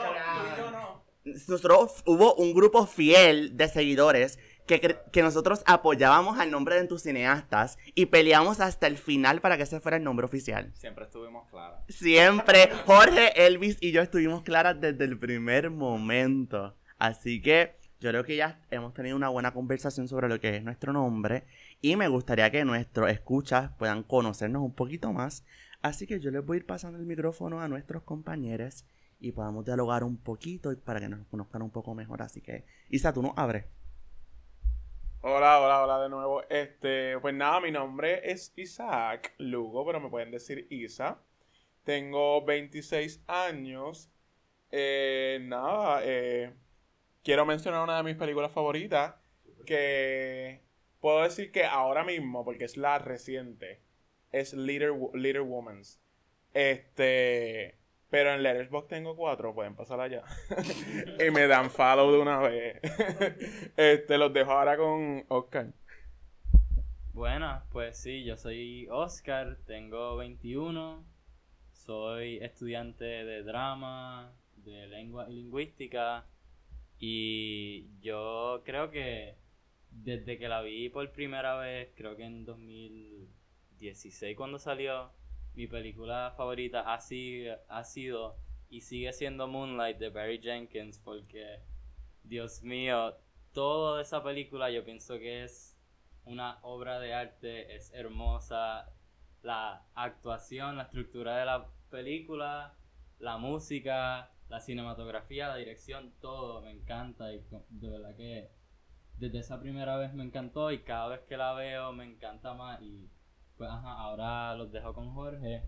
nosotros 1.25 2.02
hubo 2.06 2.35
un 2.35 2.52
grupo 2.55 2.87
fiel 2.87 3.56
de 3.56 3.69
seguidores 3.69 4.38
que, 4.67 4.99
que 5.12 5.23
nosotros 5.23 5.62
apoyábamos 5.67 6.38
al 6.38 6.50
nombre 6.50 6.76
de 6.81 6.87
tus 6.87 7.02
cineastas 7.02 7.76
y 7.94 8.06
peleamos 8.06 8.61
hasta 8.61 8.87
el 8.87 8.97
final 8.99 9.40
para 9.40 9.56
que 9.56 9.64
ese 9.64 9.81
fuera 9.81 9.97
el 9.97 10.05
nombre 10.05 10.25
oficial. 10.26 10.73
Siempre 10.75 11.05
estuvimos 11.05 11.49
claros. 11.50 11.81
Siempre 11.88 12.70
Jorge, 12.87 13.47
Elvis 13.47 13.76
y 13.81 13.93
yo 13.93 14.00
estuvimos 14.02 14.43
claras 14.43 14.81
desde 14.81 15.05
el 15.05 15.19
primer 15.19 15.70
momento. 15.70 16.76
Así 16.99 17.43
que 17.43 17.76
yo 18.04 18.10
creo 18.10 18.24
que 18.24 18.36
ya 18.36 18.60
hemos 18.70 18.92
tenido 18.92 19.16
una 19.16 19.30
buena 19.30 19.54
conversación 19.54 20.08
sobre 20.08 20.28
lo 20.28 20.38
que 20.38 20.54
es 20.54 20.62
nuestro 20.62 20.92
nombre 20.92 21.44
y 21.80 21.96
me 21.96 22.06
gustaría 22.08 22.50
que 22.50 22.62
nuestros 22.66 23.10
escuchas 23.10 23.70
puedan 23.78 24.02
conocernos 24.02 24.62
un 24.62 24.74
poquito 24.74 25.10
más. 25.14 25.42
Así 25.80 26.06
que 26.06 26.20
yo 26.20 26.30
les 26.30 26.44
voy 26.44 26.56
a 26.56 26.60
ir 26.60 26.66
pasando 26.66 26.98
el 26.98 27.06
micrófono 27.06 27.62
a 27.62 27.68
nuestros 27.68 28.02
compañeros 28.02 28.84
y 29.20 29.32
podamos 29.32 29.64
dialogar 29.64 30.04
un 30.04 30.18
poquito 30.18 30.70
para 30.84 31.00
que 31.00 31.08
nos 31.08 31.26
conozcan 31.28 31.62
un 31.62 31.70
poco 31.70 31.94
mejor. 31.94 32.20
Así 32.20 32.42
que, 32.42 32.66
Isa, 32.90 33.14
tú 33.14 33.23
nos 33.23 33.32
abres. 33.38 33.64
Hola, 35.23 35.62
hola, 35.62 35.82
hola 35.82 36.02
de 36.02 36.11
nuevo. 36.11 36.42
Este, 36.50 37.18
pues 37.20 37.34
nada, 37.34 37.58
mi 37.62 37.70
nombre 37.70 38.20
es 38.30 38.52
Isaac 38.56 39.32
Lugo, 39.38 39.87
pero 39.87 39.99
me 39.99 40.11
pueden 40.11 40.30
decir 40.30 40.66
Isa. 40.68 41.23
Tengo 41.84 42.44
26 42.44 43.25
años. 43.28 44.11
Eh, 44.70 45.38
nada, 45.40 46.00
eh, 46.04 46.52
quiero 47.25 47.47
mencionar 47.47 47.83
una 47.83 47.97
de 47.97 48.02
mis 48.04 48.16
películas 48.16 48.52
favoritas 48.52 49.14
que 49.66 50.61
puedo 51.00 51.23
decir 51.23 51.50
que 51.50 51.64
ahora 51.64 52.04
mismo, 52.04 52.45
porque 52.45 52.64
es 52.64 52.76
la 52.76 52.99
reciente, 52.99 53.81
es 54.31 54.52
Little, 54.52 55.09
Little 55.14 55.40
Woman's. 55.40 56.00
Este, 56.52 57.78
pero 58.11 58.33
en 58.33 58.43
Letterboxd 58.43 58.88
tengo 58.88 59.16
cuatro, 59.16 59.54
pueden 59.54 59.75
pasar 59.75 60.00
allá. 60.00 60.23
y 61.26 61.31
me 61.31 61.49
dan 61.49 61.71
follow 61.71 62.12
de 62.12 62.19
una 62.19 62.38
vez. 62.38 62.81
este, 63.76 64.19
los 64.19 64.33
dejo 64.33 64.52
ahora 64.52 64.76
con 64.76 65.25
Oscar. 65.28 65.73
Buenas, 67.14 67.64
pues 67.71 67.97
sí, 67.97 68.25
yo 68.25 68.37
soy 68.37 68.88
Oscar, 68.90 69.57
tengo 69.66 70.16
21, 70.16 71.04
soy 71.73 72.38
estudiante 72.38 73.04
de 73.04 73.43
drama, 73.45 74.33
de 74.57 74.88
lengua 74.88 75.26
y 75.31 75.35
lingüística 75.35 76.26
y 77.06 78.00
yo 78.00 78.62
creo 78.64 78.90
que 78.90 79.37
desde 79.90 80.38
que 80.38 80.49
la 80.49 80.62
vi 80.62 80.88
por 80.88 81.12
primera 81.12 81.54
vez, 81.58 81.92
creo 81.94 82.16
que 82.16 82.25
en 82.25 82.46
2016 82.46 84.34
cuando 84.34 84.58
salió, 84.58 85.11
mi 85.54 85.66
película 85.66 86.32
favorita 86.34 86.94
ha 86.94 86.99
sido, 87.02 87.58
ha 87.68 87.84
sido 87.84 88.38
y 88.70 88.80
sigue 88.80 89.12
siendo 89.12 89.46
Moonlight 89.46 89.99
de 89.99 90.08
Barry 90.08 90.40
Jenkins 90.40 90.99
porque, 90.99 91.61
Dios 92.23 92.62
mío, 92.62 93.14
toda 93.52 94.00
esa 94.00 94.25
película 94.25 94.70
yo 94.70 94.82
pienso 94.82 95.18
que 95.18 95.44
es 95.44 95.76
una 96.25 96.58
obra 96.62 97.00
de 97.00 97.12
arte, 97.12 97.76
es 97.76 97.92
hermosa, 97.92 98.90
la 99.42 99.84
actuación, 99.94 100.78
la 100.78 100.84
estructura 100.84 101.37
de 101.37 101.44
la 101.44 101.68
película, 101.90 102.75
la 103.18 103.37
música, 103.37 104.34
la 104.48 104.60
cinematografía, 104.60 105.48
la 105.48 105.56
dirección, 105.56 106.12
todo 106.20 106.62
me 106.62 106.70
encanta 106.70 107.32
y 107.32 107.44
de 107.70 107.88
verdad 107.88 108.14
que 108.16 108.50
desde 109.18 109.38
esa 109.38 109.60
primera 109.60 109.96
vez 109.96 110.12
me 110.12 110.24
encantó 110.24 110.70
y 110.70 110.80
cada 110.82 111.08
vez 111.08 111.20
que 111.28 111.36
la 111.36 111.52
veo 111.54 111.92
me 111.92 112.04
encanta 112.04 112.54
más 112.54 112.80
y 112.82 113.08
pues 113.56 113.70
ajá, 113.70 113.92
ahora 113.92 114.54
los 114.56 114.72
dejo 114.72 114.92
con 114.92 115.14
Jorge. 115.14 115.62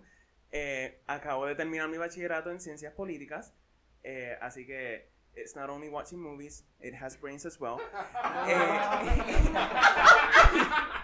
Eh, 0.51 1.03
acabo 1.07 1.45
de 1.45 1.55
terminar 1.55 1.89
mi 1.89 1.97
bachillerato 1.97 2.49
en 2.49 2.59
ciencias 2.59 2.93
políticas, 2.93 3.53
eh, 4.03 4.37
así 4.41 4.65
que 4.65 5.11
it's 5.35 5.55
not 5.55 5.69
only 5.69 5.89
watching 5.89 6.19
movies, 6.19 6.65
it 6.79 6.95
has 6.95 7.19
brains 7.19 7.45
as 7.45 7.59
well. 7.59 7.77
Eh, 8.47 8.55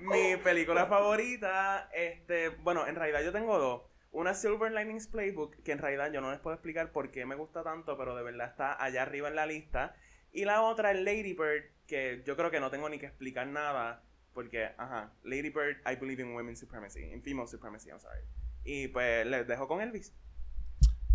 mi 0.00 0.36
película 0.36 0.86
favorita, 0.86 1.88
este, 1.92 2.50
bueno, 2.50 2.86
en 2.86 2.94
realidad 2.94 3.22
yo 3.22 3.32
tengo 3.32 3.58
dos. 3.58 3.82
Una 4.10 4.34
Silver 4.34 4.72
Linings 4.72 5.06
Playbook, 5.06 5.62
que 5.62 5.72
en 5.72 5.78
realidad 5.78 6.10
yo 6.12 6.20
no 6.20 6.30
les 6.30 6.40
puedo 6.40 6.54
explicar 6.54 6.92
por 6.92 7.10
qué 7.10 7.26
me 7.26 7.34
gusta 7.34 7.62
tanto, 7.62 7.96
pero 7.98 8.16
de 8.16 8.22
verdad 8.22 8.48
está 8.48 8.82
allá 8.82 9.02
arriba 9.02 9.28
en 9.28 9.36
la 9.36 9.46
lista. 9.46 9.94
Y 10.32 10.44
la 10.44 10.62
otra 10.62 10.92
es 10.92 11.00
Lady 11.00 11.34
Bird, 11.34 11.64
que 11.86 12.22
yo 12.24 12.36
creo 12.36 12.50
que 12.50 12.60
no 12.60 12.70
tengo 12.70 12.88
ni 12.88 12.98
que 12.98 13.06
explicar 13.06 13.46
nada, 13.46 14.02
porque, 14.32 14.70
ajá, 14.76 15.12
Lady 15.24 15.50
Bird, 15.50 15.78
I 15.90 15.96
believe 15.96 16.22
in 16.22 16.34
women's 16.34 16.60
supremacy, 16.60 17.04
in 17.04 17.22
female 17.22 17.46
supremacy, 17.46 17.90
I'm 17.90 18.00
sorry. 18.00 18.22
Y 18.64 18.88
pues 18.88 19.26
les 19.26 19.46
dejo 19.46 19.68
con 19.68 19.80
Elvis. 19.80 20.14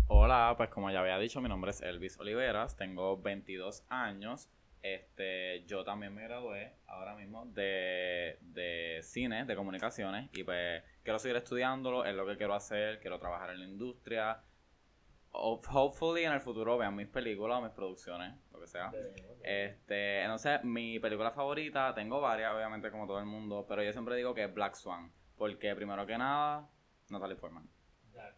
Hola, 0.06 0.54
pues 0.56 0.68
como 0.68 0.90
ya 0.90 1.00
había 1.00 1.18
dicho, 1.18 1.40
mi 1.40 1.48
nombre 1.48 1.70
es 1.70 1.80
Elvis 1.80 2.18
Oliveras, 2.18 2.76
tengo 2.76 3.16
22 3.16 3.84
años. 3.88 4.50
Este, 4.86 5.64
yo 5.64 5.82
también 5.82 6.14
me 6.14 6.24
gradué 6.24 6.74
ahora 6.88 7.14
mismo 7.14 7.46
de, 7.46 8.36
de 8.42 9.00
cine, 9.02 9.46
de 9.46 9.56
comunicaciones, 9.56 10.28
y 10.34 10.44
pues 10.44 10.82
quiero 11.02 11.18
seguir 11.18 11.36
estudiándolo, 11.38 12.04
es 12.04 12.14
lo 12.14 12.26
que 12.26 12.36
quiero 12.36 12.52
hacer, 12.52 13.00
quiero 13.00 13.18
trabajar 13.18 13.48
en 13.48 13.60
la 13.60 13.64
industria. 13.64 14.42
Ho- 15.30 15.62
Hopefully 15.72 16.24
en 16.24 16.32
el 16.34 16.40
futuro 16.42 16.76
vean 16.76 16.94
mis 16.94 17.08
películas 17.08 17.60
o 17.60 17.62
mis 17.62 17.70
producciones, 17.72 18.34
lo 18.52 18.60
que 18.60 18.66
sea. 18.66 18.90
Este, 19.42 20.20
entonces, 20.20 20.62
mi 20.64 20.98
película 20.98 21.30
favorita, 21.30 21.94
tengo 21.94 22.20
varias, 22.20 22.52
obviamente, 22.54 22.90
como 22.90 23.06
todo 23.06 23.18
el 23.20 23.26
mundo, 23.26 23.64
pero 23.66 23.82
yo 23.82 23.90
siempre 23.92 24.16
digo 24.16 24.34
que 24.34 24.44
es 24.44 24.52
Black 24.52 24.74
Swan, 24.74 25.10
porque 25.38 25.74
primero 25.74 26.04
que 26.04 26.18
nada, 26.18 26.68
Natalie 27.08 27.36
Portman. 27.36 27.66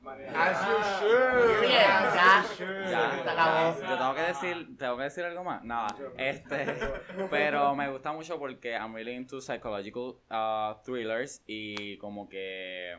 As 0.09 0.67
you 0.67 0.77
should. 0.99 1.61
Bien, 1.61 1.71
ya. 1.71 2.45
Ya, 2.91 3.23
Se 3.23 3.31
acabó. 3.31 3.81
Yo 3.81 3.99
tengo 3.99 4.15
que 4.15 4.23
decir, 4.23 4.77
tengo 4.79 4.97
que 4.97 5.03
decir 5.03 5.25
algo 5.25 5.45
más. 5.45 5.65
Nada, 5.65 5.97
este, 6.17 6.67
pero 7.31 7.75
me 7.75 7.91
gusta 7.91 8.13
mucho 8.13 8.39
porque 8.39 8.75
I'm 8.75 8.95
really 8.95 9.15
into 9.15 9.41
psychological 9.41 10.21
uh, 10.31 10.75
thrillers 10.85 11.43
y 11.47 11.99
como 11.99 12.29
que 12.29 12.95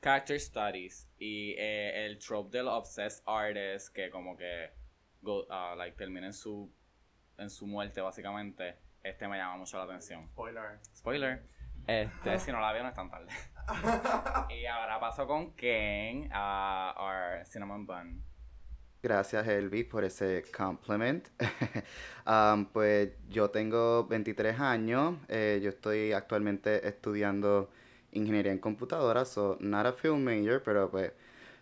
character 0.00 0.38
studies 0.38 1.08
y 1.18 1.54
eh, 1.58 2.06
el 2.06 2.18
trope 2.18 2.56
del 2.56 2.68
obsessed 2.68 3.22
artist 3.26 3.94
que 3.94 4.10
como 4.10 4.36
que 4.36 4.70
go, 5.22 5.44
uh, 5.48 5.76
like 5.76 5.96
termina 5.96 6.26
en 6.26 6.32
su 6.32 6.70
en 7.38 7.50
su 7.50 7.66
muerte 7.66 8.00
básicamente. 8.00 8.76
Este 9.02 9.26
me 9.26 9.36
llama 9.36 9.56
mucho 9.56 9.76
la 9.78 9.84
atención. 9.84 10.28
Spoiler. 10.28 10.78
Spoiler. 10.94 11.42
Este, 11.86 12.38
si 12.38 12.52
no 12.52 12.60
la 12.60 12.72
veo 12.72 12.82
no 12.82 12.88
es 12.88 12.94
tan 12.94 13.10
tarde. 13.10 13.28
y 14.54 14.66
ahora 14.66 15.00
paso 15.00 15.26
con 15.26 15.52
Ken, 15.54 16.30
uh, 16.32 17.00
our 17.00 17.44
cinnamon 17.44 17.86
bun. 17.86 18.22
Gracias, 19.02 19.48
Elvis, 19.48 19.86
por 19.86 20.04
ese 20.04 20.44
compliment. 20.56 21.28
Um, 22.24 22.66
pues 22.66 23.10
yo 23.28 23.50
tengo 23.50 24.06
23 24.06 24.60
años. 24.60 25.16
eh, 25.26 25.58
yo 25.60 25.70
estoy 25.70 26.12
actualmente 26.12 26.86
estudiando 26.86 27.68
ingeniería 28.12 28.52
en 28.52 28.58
computadoras. 28.60 29.28
So, 29.28 29.56
not 29.58 29.86
a 29.86 29.92
film 29.92 30.22
major, 30.22 30.62
pero 30.64 30.88
pues 30.88 31.10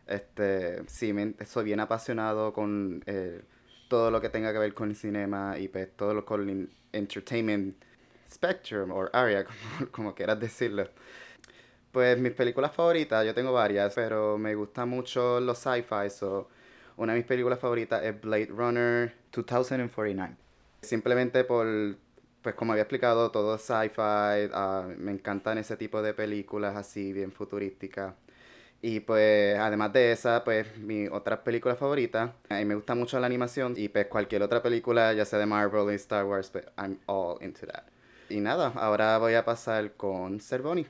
este, 0.06 0.86
sí, 0.86 1.14
me, 1.14 1.34
soy 1.46 1.64
bien 1.64 1.80
apasionado 1.80 2.52
con 2.52 3.02
eh, 3.06 3.40
todo 3.88 4.10
lo 4.10 4.20
que 4.20 4.28
tenga 4.28 4.52
que 4.52 4.58
ver 4.58 4.74
con 4.74 4.90
el 4.90 4.96
cinema 4.96 5.56
y 5.58 5.68
pues 5.68 5.88
todo 5.96 6.12
lo 6.12 6.26
con 6.26 6.48
el 6.48 6.70
entertainment 6.92 7.82
spectrum 8.30 8.90
o 8.92 9.08
area, 9.12 9.44
como, 9.78 9.90
como 9.90 10.14
quieras 10.14 10.38
decirlo. 10.40 10.88
Pues 11.92 12.18
mis 12.18 12.32
películas 12.32 12.72
favoritas, 12.72 13.26
yo 13.26 13.34
tengo 13.34 13.52
varias, 13.52 13.94
pero 13.94 14.38
me 14.38 14.54
gustan 14.54 14.88
mucho 14.88 15.40
los 15.40 15.58
sci-fi, 15.58 16.08
so 16.08 16.48
una 16.96 17.14
de 17.14 17.18
mis 17.20 17.26
películas 17.26 17.58
favoritas 17.58 18.04
es 18.04 18.20
Blade 18.20 18.46
Runner 18.46 19.12
2049. 19.32 20.36
Simplemente 20.82 21.44
por, 21.44 21.66
pues 22.42 22.54
como 22.54 22.72
había 22.72 22.82
explicado, 22.82 23.30
todo 23.30 23.58
sci-fi, 23.58 24.50
ah, 24.52 24.86
me 24.98 25.12
encantan 25.12 25.58
ese 25.58 25.76
tipo 25.76 26.00
de 26.00 26.14
películas 26.14 26.76
así, 26.76 27.12
bien 27.12 27.32
futurísticas. 27.32 28.14
Y 28.82 29.00
pues 29.00 29.58
además 29.58 29.92
de 29.92 30.12
esa, 30.12 30.42
pues 30.44 30.78
mi 30.78 31.06
otra 31.08 31.42
película 31.44 31.74
favorita, 31.76 32.34
a 32.48 32.56
mí 32.56 32.64
me 32.64 32.74
gusta 32.74 32.94
mucho 32.94 33.20
la 33.20 33.26
animación 33.26 33.74
y 33.76 33.88
pues 33.88 34.06
cualquier 34.06 34.42
otra 34.42 34.62
película, 34.62 35.12
ya 35.12 35.24
sea 35.24 35.38
de 35.38 35.46
Marvel 35.46 35.92
y 35.92 35.96
Star 35.96 36.24
Wars, 36.24 36.50
pues 36.50 36.64
I'm 36.78 36.98
all 37.06 37.36
into 37.42 37.66
that. 37.66 37.89
Y 38.30 38.38
nada, 38.38 38.68
ahora 38.76 39.18
voy 39.18 39.34
a 39.34 39.44
pasar 39.44 39.94
con 39.96 40.38
Cervoni. 40.38 40.86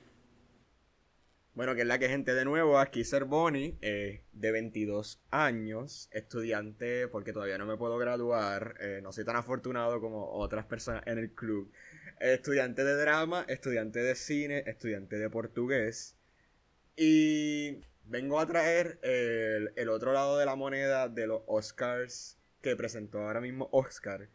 Bueno, 1.54 1.74
que 1.74 1.80
es 1.80 1.86
la 1.86 1.98
que 1.98 2.10
gente 2.10 2.34
de 2.34 2.44
nuevo, 2.44 2.78
aquí 2.78 3.02
Cervoni, 3.02 3.78
eh, 3.80 4.24
de 4.32 4.52
22 4.52 5.22
años, 5.30 6.10
estudiante, 6.12 7.08
porque 7.08 7.32
todavía 7.32 7.56
no 7.56 7.64
me 7.64 7.78
puedo 7.78 7.96
graduar, 7.96 8.74
eh, 8.80 9.00
no 9.02 9.10
soy 9.12 9.24
tan 9.24 9.36
afortunado 9.36 10.02
como 10.02 10.30
otras 10.32 10.66
personas 10.66 11.02
en 11.06 11.16
el 11.16 11.34
club. 11.34 11.72
Eh, 12.20 12.34
estudiante 12.34 12.84
de 12.84 12.94
drama, 12.94 13.46
estudiante 13.48 14.00
de 14.00 14.14
cine, 14.16 14.62
estudiante 14.66 15.16
de 15.16 15.30
portugués. 15.30 16.18
Y 16.94 17.80
vengo 18.04 18.38
a 18.38 18.46
traer 18.46 18.98
el, 19.02 19.72
el 19.76 19.88
otro 19.88 20.12
lado 20.12 20.36
de 20.36 20.44
la 20.44 20.56
moneda 20.56 21.08
de 21.08 21.26
los 21.26 21.40
Oscars 21.46 22.38
que 22.60 22.76
presentó 22.76 23.20
ahora 23.20 23.40
mismo 23.40 23.70
Oscar. 23.72 24.28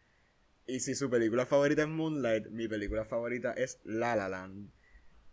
Y 0.67 0.79
si 0.79 0.95
su 0.95 1.09
película 1.09 1.45
favorita 1.45 1.83
es 1.83 1.87
Moonlight, 1.87 2.47
mi 2.47 2.67
película 2.67 3.05
favorita 3.05 3.53
es 3.53 3.79
La 3.83 4.15
La 4.15 4.27
Land. 4.29 4.71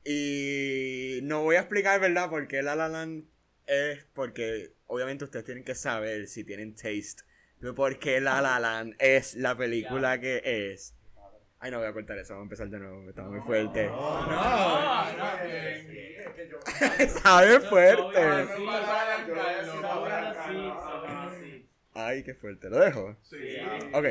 Y 0.05 1.21
no 1.23 1.43
voy 1.43 1.57
a 1.57 1.61
explicar, 1.61 2.01
¿verdad? 2.01 2.29
por 2.29 2.47
qué 2.49 2.63
La 2.63 2.75
La 2.77 2.89
Land 2.89 3.25
es 3.67 4.05
porque 4.13 4.75
obviamente 4.87 5.25
ustedes 5.25 5.45
tienen 5.47 5.65
que 5.65 5.75
saber 5.75 6.27
si 6.27 6.45
tienen 6.45 6.75
taste. 6.75 7.23
de 7.61 7.73
por 7.73 7.99
qué 7.99 8.21
La 8.21 8.43
La 8.43 8.59
Land 8.61 8.95
es 8.99 9.35
la 9.37 9.57
película 9.57 10.21
que 10.21 10.43
es. 10.45 10.95
Ay, 11.61 11.71
no 11.71 11.79
voy 11.79 11.87
a 11.87 11.93
cortar 11.93 12.19
eso, 12.19 12.35
vamos 12.35 12.43
a 12.43 12.47
empezar 12.47 12.69
de 12.69 12.79
nuevo, 12.81 13.09
está 13.09 13.23
muy 13.23 13.41
fuerte. 13.41 13.87
No, 13.87 14.27
Sabe 17.23 17.61
fuerte. 17.61 18.21
Ay, 21.95 22.23
qué 22.25 22.35
fuerte, 22.35 22.69
lo 22.69 22.79
dejo. 22.79 23.17
Ok. 23.93 24.07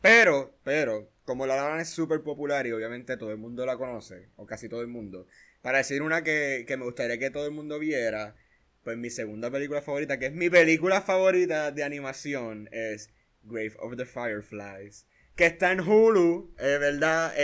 Pero, 0.00 0.56
pero, 0.64 1.10
como 1.24 1.46
La 1.46 1.56
Land 1.56 1.80
es 1.80 1.88
súper 1.88 2.22
popular 2.22 2.66
y 2.66 2.72
obviamente 2.72 3.16
todo 3.16 3.30
el 3.30 3.38
mundo 3.38 3.64
la 3.64 3.76
conoce, 3.76 4.28
o 4.36 4.46
casi 4.46 4.68
todo 4.68 4.82
el 4.82 4.88
mundo, 4.88 5.26
para 5.62 5.78
decir 5.78 6.02
una 6.02 6.22
que, 6.22 6.64
que 6.66 6.76
me 6.76 6.84
gustaría 6.84 7.18
que 7.18 7.30
todo 7.30 7.46
el 7.46 7.52
mundo 7.52 7.78
viera, 7.78 8.36
pues 8.82 8.98
mi 8.98 9.10
segunda 9.10 9.50
película 9.50 9.80
favorita, 9.80 10.18
que 10.18 10.26
es 10.26 10.34
mi 10.34 10.50
película 10.50 11.00
favorita 11.00 11.72
de 11.72 11.82
animación, 11.84 12.68
es 12.70 13.10
Grave 13.42 13.74
of 13.78 13.96
the 13.96 14.04
Fireflies. 14.04 15.06
Que 15.36 15.46
está 15.46 15.72
en 15.72 15.80
Hulu, 15.80 16.54
eh, 16.58 16.78
¿verdad? 16.78 17.34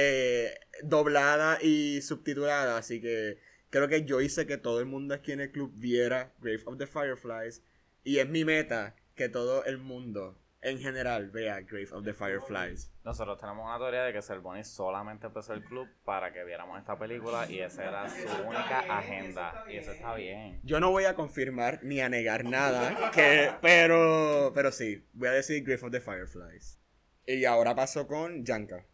Doblada 0.82 1.58
y 1.60 2.02
subtitulada, 2.02 2.76
así 2.78 3.00
que 3.00 3.38
creo 3.70 3.88
que 3.88 4.04
yo 4.04 4.20
hice 4.20 4.46
que 4.46 4.58
todo 4.58 4.80
el 4.80 4.86
mundo 4.86 5.14
aquí 5.14 5.32
en 5.32 5.40
el 5.40 5.50
club 5.50 5.72
viera 5.74 6.32
Grave 6.40 6.62
of 6.66 6.78
the 6.78 6.86
Fireflies. 6.86 7.62
Y 8.04 8.18
es 8.18 8.28
mi 8.28 8.44
meta 8.44 8.96
que 9.14 9.28
todo 9.28 9.64
el 9.64 9.78
mundo 9.78 10.38
en 10.62 10.78
general 10.78 11.30
vea 11.30 11.60
Grave 11.60 11.88
of 11.92 12.04
the 12.04 12.12
Fireflies. 12.12 12.92
Nosotros 13.04 13.38
tenemos 13.38 13.64
una 13.64 13.78
teoría 13.78 14.04
de 14.04 14.12
que 14.12 14.22
Cervoni 14.22 14.62
solamente 14.64 15.26
empezó 15.26 15.54
el 15.54 15.64
club 15.64 15.88
para 16.04 16.32
que 16.32 16.44
viéramos 16.44 16.78
esta 16.78 16.98
película 16.98 17.50
y 17.50 17.60
esa 17.60 17.88
era 17.88 18.08
su 18.08 18.28
única 18.42 18.80
agenda. 18.80 19.64
Y 19.68 19.76
eso 19.76 19.92
está 19.92 20.14
bien. 20.14 20.60
Yo 20.62 20.80
no 20.80 20.90
voy 20.90 21.04
a 21.04 21.14
confirmar 21.14 21.80
ni 21.82 22.00
a 22.00 22.08
negar 22.08 22.44
nada, 22.44 23.10
que, 23.10 23.52
pero, 23.62 24.52
pero 24.54 24.70
sí, 24.70 25.06
voy 25.14 25.28
a 25.28 25.32
decir 25.32 25.64
Grave 25.64 25.86
of 25.86 25.90
the 25.92 26.00
Fireflies. 26.00 26.78
Y 27.26 27.44
ahora 27.44 27.74
paso 27.74 28.06
con 28.06 28.44
Yanka. 28.44 28.84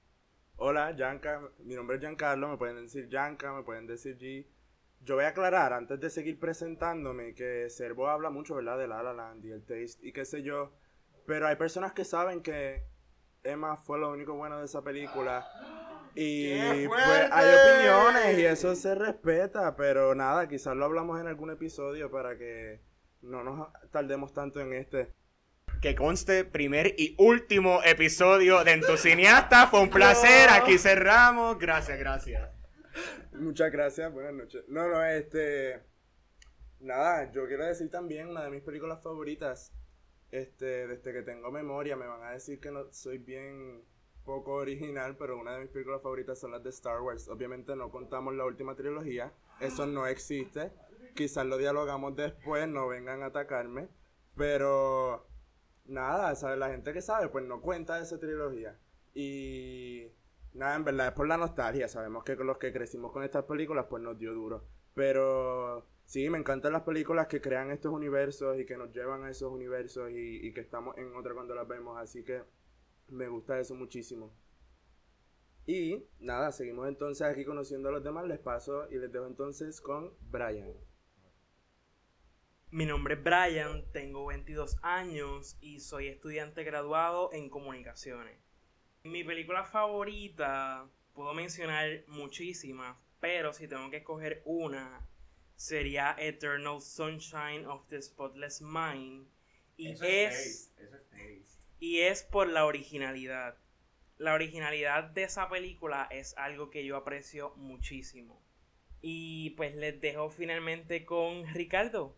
Hola, 0.56 0.94
Yanka. 0.96 1.40
Mi 1.58 1.74
nombre 1.74 1.96
es 1.96 2.02
Giancarlo. 2.02 2.48
Me 2.48 2.56
pueden 2.56 2.82
decir 2.82 3.08
Yanka, 3.08 3.52
me 3.52 3.62
pueden 3.62 3.86
decir 3.86 4.16
G. 4.18 4.46
Yo 5.00 5.14
voy 5.16 5.24
a 5.24 5.28
aclarar, 5.28 5.72
antes 5.72 6.00
de 6.00 6.10
seguir 6.10 6.40
presentándome, 6.40 7.34
que 7.34 7.68
Servo 7.70 8.08
habla 8.08 8.30
mucho, 8.30 8.54
¿verdad? 8.56 8.78
De 8.78 8.88
La 8.88 9.02
La 9.02 9.12
Land 9.12 9.44
y 9.44 9.50
el 9.52 9.64
taste 9.64 10.06
y 10.06 10.12
qué 10.12 10.24
sé 10.24 10.42
yo. 10.42 10.72
Pero 11.26 11.46
hay 11.48 11.56
personas 11.56 11.92
que 11.92 12.04
saben 12.04 12.42
que 12.42 12.86
Emma 13.42 13.76
fue 13.76 13.98
lo 13.98 14.10
único 14.10 14.34
bueno 14.34 14.58
de 14.58 14.66
esa 14.66 14.82
película. 14.82 15.46
Y 16.14 16.86
pues 16.88 17.04
hay 17.30 17.54
opiniones 17.54 18.38
y 18.38 18.46
eso 18.46 18.74
se 18.74 18.94
respeta. 18.94 19.76
Pero 19.76 20.14
nada, 20.14 20.48
quizás 20.48 20.76
lo 20.76 20.84
hablamos 20.84 21.20
en 21.20 21.26
algún 21.26 21.50
episodio 21.50 22.10
para 22.10 22.38
que 22.38 22.80
no 23.22 23.42
nos 23.42 23.68
tardemos 23.90 24.32
tanto 24.32 24.60
en 24.60 24.72
este. 24.72 25.12
Que 25.82 25.94
conste, 25.94 26.44
primer 26.44 26.94
y 26.96 27.14
último 27.18 27.80
episodio 27.84 28.64
de 28.64 28.72
En 28.72 28.80
tu 28.80 28.96
cineasta. 28.96 29.66
Fue 29.66 29.80
un 29.80 29.90
placer, 29.90 30.48
aquí 30.50 30.78
cerramos. 30.78 31.58
Gracias, 31.58 31.98
gracias. 31.98 32.50
Muchas 33.32 33.70
gracias, 33.70 34.10
buenas 34.10 34.32
noches. 34.32 34.64
No, 34.68 34.88
no, 34.88 35.04
este. 35.04 35.82
Nada, 36.80 37.30
yo 37.32 37.46
quiero 37.46 37.66
decir 37.66 37.90
también 37.90 38.28
una 38.28 38.44
de 38.44 38.50
mis 38.50 38.62
películas 38.62 39.02
favoritas. 39.02 39.72
Este, 40.30 40.86
desde 40.86 41.12
que 41.12 41.22
tengo 41.22 41.50
memoria, 41.50 41.96
me 41.96 42.06
van 42.06 42.22
a 42.22 42.30
decir 42.30 42.60
que 42.60 42.70
no 42.70 42.92
soy 42.92 43.18
bien 43.18 43.84
poco 44.24 44.54
original, 44.54 45.16
pero 45.16 45.38
una 45.38 45.52
de 45.52 45.60
mis 45.60 45.70
películas 45.70 46.02
favoritas 46.02 46.38
son 46.38 46.50
las 46.50 46.62
de 46.62 46.70
Star 46.70 47.00
Wars. 47.00 47.28
Obviamente 47.28 47.76
no 47.76 47.90
contamos 47.90 48.34
la 48.34 48.44
última 48.44 48.74
trilogía, 48.74 49.32
eso 49.60 49.86
no 49.86 50.06
existe. 50.06 50.72
Quizás 51.14 51.46
lo 51.46 51.56
dialogamos 51.56 52.16
después, 52.16 52.68
no 52.68 52.88
vengan 52.88 53.22
a 53.22 53.26
atacarme, 53.26 53.88
pero 54.36 55.26
nada, 55.86 56.34
¿sabes? 56.34 56.58
La 56.58 56.68
gente 56.68 56.92
que 56.92 57.00
sabe, 57.00 57.28
pues 57.28 57.44
no 57.44 57.60
cuenta 57.62 58.00
esa 58.00 58.18
trilogía. 58.18 58.78
Y 59.14 60.08
nada, 60.52 60.74
en 60.74 60.84
verdad 60.84 61.08
es 61.08 61.12
por 61.14 61.28
la 61.28 61.38
nostalgia. 61.38 61.88
Sabemos 61.88 62.24
que 62.24 62.34
los 62.34 62.58
que 62.58 62.72
crecimos 62.72 63.12
con 63.12 63.22
estas 63.22 63.44
películas, 63.44 63.86
pues 63.88 64.02
nos 64.02 64.18
dio 64.18 64.34
duro. 64.34 64.64
Pero 64.94 65.86
sí, 66.06 66.30
me 66.30 66.38
encantan 66.38 66.72
las 66.72 66.82
películas 66.82 67.26
que 67.26 67.40
crean 67.40 67.70
estos 67.70 67.92
universos 67.92 68.58
y 68.58 68.64
que 68.64 68.76
nos 68.76 68.92
llevan 68.92 69.24
a 69.24 69.30
esos 69.30 69.52
universos 69.52 70.10
y, 70.10 70.52
que 70.52 70.60
estamos 70.60 70.96
en 70.96 71.14
otra 71.14 71.34
cuando 71.34 71.54
las 71.54 71.68
vemos. 71.68 71.98
Así 71.98 72.24
que 72.24 72.42
me 73.08 73.28
gusta 73.28 73.60
eso 73.60 73.74
muchísimo. 73.74 74.32
Y 75.66 76.04
nada, 76.20 76.52
seguimos 76.52 76.88
entonces 76.88 77.26
aquí 77.26 77.44
conociendo 77.44 77.88
a 77.88 77.92
los 77.92 78.04
demás. 78.04 78.26
Les 78.26 78.38
paso 78.38 78.88
y 78.90 78.98
les 78.98 79.12
dejo 79.12 79.26
entonces 79.26 79.80
con 79.80 80.14
Brian. 80.30 80.72
Mi 82.70 82.84
nombre 82.84 83.14
es 83.14 83.22
Brian, 83.22 83.84
tengo 83.92 84.26
22 84.26 84.78
años 84.82 85.56
y 85.60 85.80
soy 85.80 86.08
estudiante 86.08 86.64
graduado 86.64 87.32
en 87.32 87.48
comunicaciones. 87.48 88.38
Mi 89.04 89.22
película 89.22 89.64
favorita, 89.64 90.88
puedo 91.14 91.32
mencionar 91.32 92.04
muchísimas, 92.08 92.96
pero 93.20 93.52
si 93.52 93.68
tengo 93.68 93.88
que 93.88 93.98
escoger 93.98 94.42
una, 94.44 95.08
sería 95.56 96.14
Eternal 96.18 96.80
Sunshine 96.80 97.66
of 97.66 97.86
the 97.88 98.00
Spotless 98.00 98.62
Mind. 98.62 99.26
Y 99.76 99.94
es, 100.02 100.72
y 101.80 101.98
es 102.00 102.22
por 102.22 102.48
la 102.48 102.64
originalidad. 102.64 103.56
La 104.18 104.32
originalidad 104.32 105.04
de 105.04 105.24
esa 105.24 105.48
película 105.48 106.08
es 106.10 106.36
algo 106.38 106.70
que 106.70 106.84
yo 106.86 106.96
aprecio 106.96 107.54
muchísimo. 107.56 108.42
Y 109.02 109.50
pues 109.50 109.74
les 109.74 110.00
dejo 110.00 110.30
finalmente 110.30 111.04
con 111.04 111.46
Ricardo. 111.52 112.16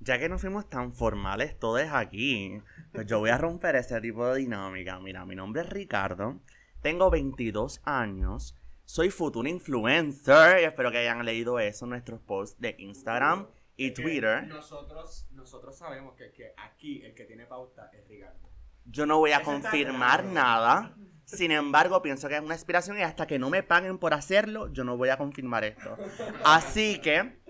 Ya 0.00 0.18
que 0.18 0.28
no 0.28 0.38
fuimos 0.38 0.68
tan 0.68 0.94
formales 0.94 1.58
todos 1.58 1.88
aquí, 1.92 2.60
pues 2.92 3.06
yo 3.06 3.18
voy 3.18 3.30
a 3.30 3.38
romper 3.38 3.76
ese 3.76 4.00
tipo 4.00 4.26
de 4.28 4.40
dinámica. 4.40 4.98
Mira, 5.00 5.24
mi 5.24 5.34
nombre 5.34 5.62
es 5.62 5.70
Ricardo, 5.70 6.40
tengo 6.82 7.10
22 7.10 7.80
años, 7.84 8.56
soy 8.88 9.10
futuro 9.10 9.46
influencer 9.46 10.62
y 10.62 10.64
espero 10.64 10.90
que 10.90 10.96
hayan 10.96 11.22
leído 11.22 11.58
eso 11.60 11.84
en 11.84 11.90
nuestros 11.90 12.20
posts 12.20 12.58
de 12.58 12.74
Instagram 12.78 13.46
y 13.76 13.90
Twitter. 13.90 14.46
Nosotros, 14.46 15.28
nosotros 15.32 15.76
sabemos 15.76 16.16
que, 16.16 16.32
que 16.32 16.54
aquí 16.56 17.02
el 17.04 17.14
que 17.14 17.24
tiene 17.24 17.44
pauta 17.44 17.90
es 17.92 18.08
Ricardo. 18.08 18.48
Yo 18.86 19.04
no 19.04 19.18
voy 19.18 19.32
a 19.32 19.42
confirmar 19.42 20.24
nada. 20.24 20.96
Sin 21.26 21.50
embargo, 21.50 22.00
pienso 22.00 22.28
que 22.28 22.36
es 22.36 22.40
una 22.40 22.54
inspiración 22.54 22.96
y 22.96 23.02
hasta 23.02 23.26
que 23.26 23.38
no 23.38 23.50
me 23.50 23.62
paguen 23.62 23.98
por 23.98 24.14
hacerlo, 24.14 24.72
yo 24.72 24.84
no 24.84 24.96
voy 24.96 25.10
a 25.10 25.18
confirmar 25.18 25.64
esto. 25.64 25.94
Así 26.42 26.98
que 27.02 27.42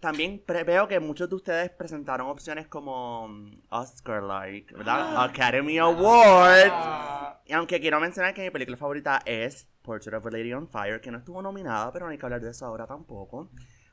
también 0.00 0.44
veo 0.46 0.86
que 0.86 1.00
muchos 1.00 1.30
de 1.30 1.34
ustedes 1.34 1.70
presentaron 1.70 2.28
opciones 2.28 2.68
como 2.68 3.26
mm, 3.26 3.62
Oscar-like, 3.70 4.74
¿verdad? 4.74 5.24
Academy 5.24 5.78
Awards. 5.78 7.38
Y 7.46 7.54
aunque 7.54 7.80
quiero 7.80 7.98
mencionar 8.00 8.34
que 8.34 8.42
mi 8.42 8.50
película 8.50 8.76
favorita 8.76 9.22
es 9.24 9.66
Portrait 9.88 10.14
of 10.18 10.26
a 10.26 10.30
Lady 10.30 10.52
on 10.52 10.68
Fire, 10.68 11.00
que 11.00 11.10
no 11.10 11.16
estuvo 11.16 11.40
nominada, 11.40 11.90
pero 11.94 12.04
no 12.04 12.12
hay 12.12 12.18
que 12.18 12.26
hablar 12.26 12.42
de 12.42 12.50
eso 12.50 12.66
ahora 12.66 12.86
tampoco. 12.86 13.50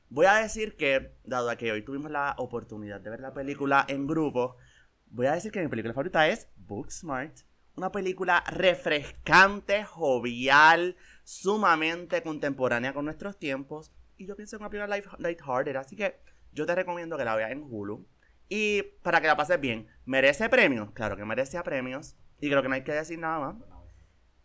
Voy 0.09 0.25
a 0.25 0.33
decir 0.33 0.75
que, 0.75 1.15
dado 1.23 1.55
que 1.55 1.71
hoy 1.71 1.83
tuvimos 1.83 2.11
la 2.11 2.35
oportunidad 2.37 2.99
de 2.99 3.09
ver 3.09 3.21
la 3.21 3.33
película 3.33 3.85
en 3.87 4.05
grupo, 4.05 4.57
voy 5.05 5.27
a 5.27 5.31
decir 5.31 5.53
que 5.53 5.61
mi 5.61 5.69
película 5.69 5.93
favorita 5.93 6.27
es 6.27 6.49
Booksmart. 6.57 7.37
Una 7.77 7.93
película 7.93 8.43
refrescante, 8.45 9.85
jovial, 9.85 10.97
sumamente 11.23 12.21
contemporánea 12.21 12.93
con 12.93 13.05
nuestros 13.05 13.39
tiempos. 13.39 13.93
Y 14.17 14.27
yo 14.27 14.35
pienso 14.35 14.57
es 14.57 14.59
una 14.59 14.69
película 14.69 14.97
light- 14.97 15.17
lighthearted, 15.19 15.77
así 15.77 15.95
que 15.95 16.19
yo 16.51 16.65
te 16.65 16.75
recomiendo 16.75 17.17
que 17.17 17.23
la 17.23 17.35
veas 17.35 17.51
en 17.51 17.63
Hulu. 17.63 18.05
Y 18.49 18.83
para 19.01 19.21
que 19.21 19.27
la 19.27 19.37
pases 19.37 19.61
bien, 19.61 19.87
¿merece 20.03 20.49
premios? 20.49 20.91
Claro 20.91 21.15
que 21.15 21.23
merece 21.23 21.61
premios. 21.63 22.17
Y 22.41 22.49
creo 22.49 22.61
que 22.61 22.67
no 22.67 22.75
hay 22.75 22.83
que 22.83 22.91
decir 22.91 23.17
nada 23.17 23.39
más. 23.39 23.55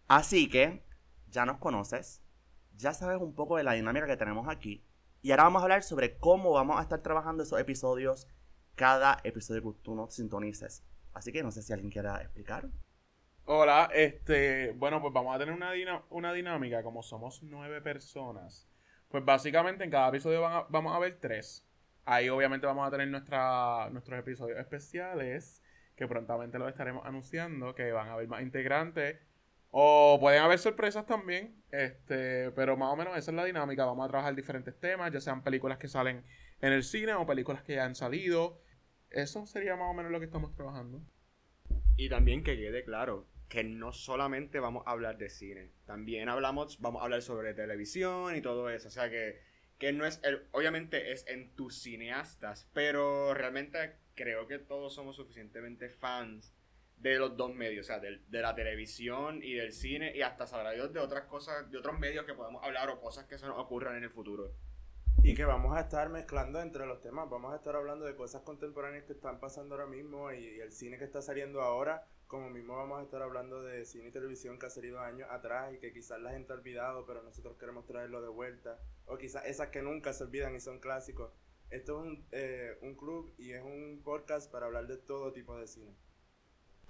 Así 0.06 0.48
que 0.48 0.88
ya 1.30 1.46
nos 1.46 1.58
conoces, 1.58 2.22
ya 2.76 2.92
sabes 2.92 3.20
un 3.20 3.34
poco 3.34 3.56
de 3.56 3.64
la 3.64 3.72
dinámica 3.72 4.06
que 4.06 4.16
tenemos 4.16 4.48
aquí. 4.48 4.84
Y 5.22 5.30
ahora 5.30 5.44
vamos 5.44 5.60
a 5.60 5.64
hablar 5.64 5.82
sobre 5.82 6.16
cómo 6.18 6.52
vamos 6.52 6.78
a 6.78 6.82
estar 6.82 7.00
trabajando 7.00 7.42
esos 7.42 7.60
episodios, 7.60 8.26
cada 8.74 9.18
episodio 9.24 9.62
que 9.62 9.78
tú 9.82 9.94
nos 9.94 10.14
sintonices. 10.14 10.82
Así 11.12 11.32
que 11.32 11.42
no 11.42 11.50
sé 11.50 11.62
si 11.62 11.72
alguien 11.72 11.90
quiera 11.90 12.20
explicar. 12.22 12.68
Hola, 13.44 13.90
este, 13.92 14.72
bueno, 14.72 15.00
pues 15.00 15.12
vamos 15.12 15.34
a 15.34 15.38
tener 15.38 15.54
una, 15.54 16.32
dinámica, 16.32 16.82
como 16.82 17.02
somos 17.02 17.42
nueve 17.42 17.80
personas. 17.80 18.68
Pues 19.08 19.24
básicamente 19.24 19.82
en 19.84 19.90
cada 19.90 20.08
episodio 20.08 20.40
vamos 20.40 20.94
a 20.94 20.98
ver 20.98 21.18
tres. 21.20 21.66
Ahí 22.04 22.28
obviamente 22.28 22.66
vamos 22.66 22.86
a 22.86 22.90
tener 22.90 23.08
nuestros 23.08 24.18
episodios 24.18 24.58
especiales, 24.58 25.62
que 25.96 26.06
prontamente 26.06 26.58
los 26.58 26.68
estaremos 26.68 27.04
anunciando, 27.04 27.74
que 27.74 27.92
van 27.92 28.08
a 28.08 28.12
haber 28.12 28.28
más 28.28 28.42
integrantes. 28.42 29.18
O 29.70 30.18
pueden 30.20 30.42
haber 30.42 30.58
sorpresas 30.58 31.06
también, 31.06 31.62
este, 31.70 32.50
pero 32.52 32.76
más 32.76 32.92
o 32.92 32.96
menos 32.96 33.16
esa 33.16 33.30
es 33.30 33.36
la 33.36 33.44
dinámica. 33.44 33.84
Vamos 33.84 34.04
a 34.04 34.08
trabajar 34.08 34.34
diferentes 34.34 34.78
temas, 34.78 35.12
ya 35.12 35.20
sean 35.20 35.42
películas 35.42 35.78
que 35.78 35.86
salen 35.86 36.24
en 36.60 36.72
el 36.72 36.82
cine 36.82 37.14
o 37.14 37.26
películas 37.26 37.62
que 37.62 37.76
ya 37.76 37.84
han 37.84 37.94
salido. 37.94 38.60
Eso 39.10 39.46
sería 39.46 39.76
más 39.76 39.90
o 39.90 39.94
menos 39.94 40.10
lo 40.10 40.18
que 40.18 40.26
estamos 40.26 40.52
trabajando. 40.54 41.00
Y 41.96 42.08
también 42.08 42.42
que 42.42 42.56
quede 42.56 42.84
claro 42.84 43.28
que 43.48 43.62
no 43.62 43.92
solamente 43.92 44.58
vamos 44.60 44.84
a 44.86 44.92
hablar 44.92 45.18
de 45.18 45.28
cine, 45.28 45.70
también 45.84 46.28
hablamos, 46.28 46.80
vamos 46.80 47.00
a 47.00 47.04
hablar 47.04 47.20
sobre 47.20 47.52
televisión 47.54 48.34
y 48.36 48.40
todo 48.40 48.70
eso. 48.70 48.88
O 48.88 48.92
sea 48.92 49.10
que, 49.10 49.40
que 49.78 49.92
no 49.92 50.04
es, 50.04 50.20
el, 50.24 50.46
obviamente 50.52 51.12
es 51.12 51.26
en 51.28 51.54
tus 51.54 51.80
cineastas, 51.80 52.68
pero 52.72 53.34
realmente 53.34 53.96
creo 54.14 54.46
que 54.46 54.58
todos 54.58 54.94
somos 54.94 55.16
suficientemente 55.16 55.88
fans 55.88 56.54
de 57.00 57.18
los 57.18 57.36
dos 57.36 57.54
medios, 57.54 57.86
o 57.86 57.88
sea, 57.88 57.98
del- 57.98 58.22
de, 58.30 58.40
la 58.40 58.54
televisión 58.54 59.42
y 59.42 59.54
del 59.54 59.72
cine 59.72 60.12
y 60.14 60.22
hasta 60.22 60.46
sabrá 60.46 60.72
Dios 60.72 60.92
de 60.92 61.00
otras 61.00 61.24
cosas, 61.24 61.70
de 61.70 61.78
otros 61.78 61.98
medios 61.98 62.24
que 62.26 62.34
podemos 62.34 62.62
hablar 62.62 62.90
o 62.90 63.00
cosas 63.00 63.24
que 63.26 63.38
se 63.38 63.46
nos 63.46 63.58
ocurran 63.58 63.96
en 63.96 64.04
el 64.04 64.10
futuro. 64.10 64.52
Y 65.22 65.34
que 65.34 65.44
vamos 65.44 65.76
a 65.76 65.80
estar 65.80 66.08
mezclando 66.08 66.60
entre 66.60 66.86
los 66.86 67.00
temas, 67.00 67.28
vamos 67.28 67.52
a 67.52 67.56
estar 67.56 67.74
hablando 67.76 68.04
de 68.06 68.14
cosas 68.14 68.42
contemporáneas 68.42 69.04
que 69.04 69.12
están 69.12 69.38
pasando 69.40 69.74
ahora 69.74 69.86
mismo 69.86 70.32
y, 70.32 70.44
y 70.44 70.60
el 70.60 70.72
cine 70.72 70.98
que 70.98 71.04
está 71.04 71.20
saliendo 71.20 71.60
ahora, 71.62 72.06
como 72.26 72.48
mismo 72.48 72.76
vamos 72.76 73.00
a 73.00 73.02
estar 73.02 73.20
hablando 73.22 73.62
de 73.62 73.84
cine 73.84 74.08
y 74.08 74.12
televisión 74.12 74.58
que 74.58 74.66
ha 74.66 74.70
salido 74.70 75.00
años 75.00 75.28
atrás 75.30 75.74
y 75.74 75.78
que 75.78 75.92
quizás 75.92 76.20
la 76.20 76.30
gente 76.30 76.52
ha 76.52 76.56
olvidado, 76.56 77.04
pero 77.06 77.22
nosotros 77.22 77.56
queremos 77.58 77.86
traerlo 77.86 78.22
de 78.22 78.28
vuelta, 78.28 78.78
o 79.06 79.18
quizás 79.18 79.44
esas 79.46 79.68
que 79.68 79.82
nunca 79.82 80.12
se 80.12 80.24
olvidan 80.24 80.54
y 80.54 80.60
son 80.60 80.78
clásicos. 80.80 81.32
Esto 81.70 81.98
es 82.00 82.06
un, 82.06 82.26
eh, 82.32 82.78
un 82.82 82.94
club 82.94 83.34
y 83.38 83.52
es 83.52 83.62
un 83.62 84.00
podcast 84.02 84.50
para 84.50 84.66
hablar 84.66 84.86
de 84.86 84.96
todo 84.96 85.32
tipo 85.32 85.56
de 85.58 85.66
cine. 85.66 85.94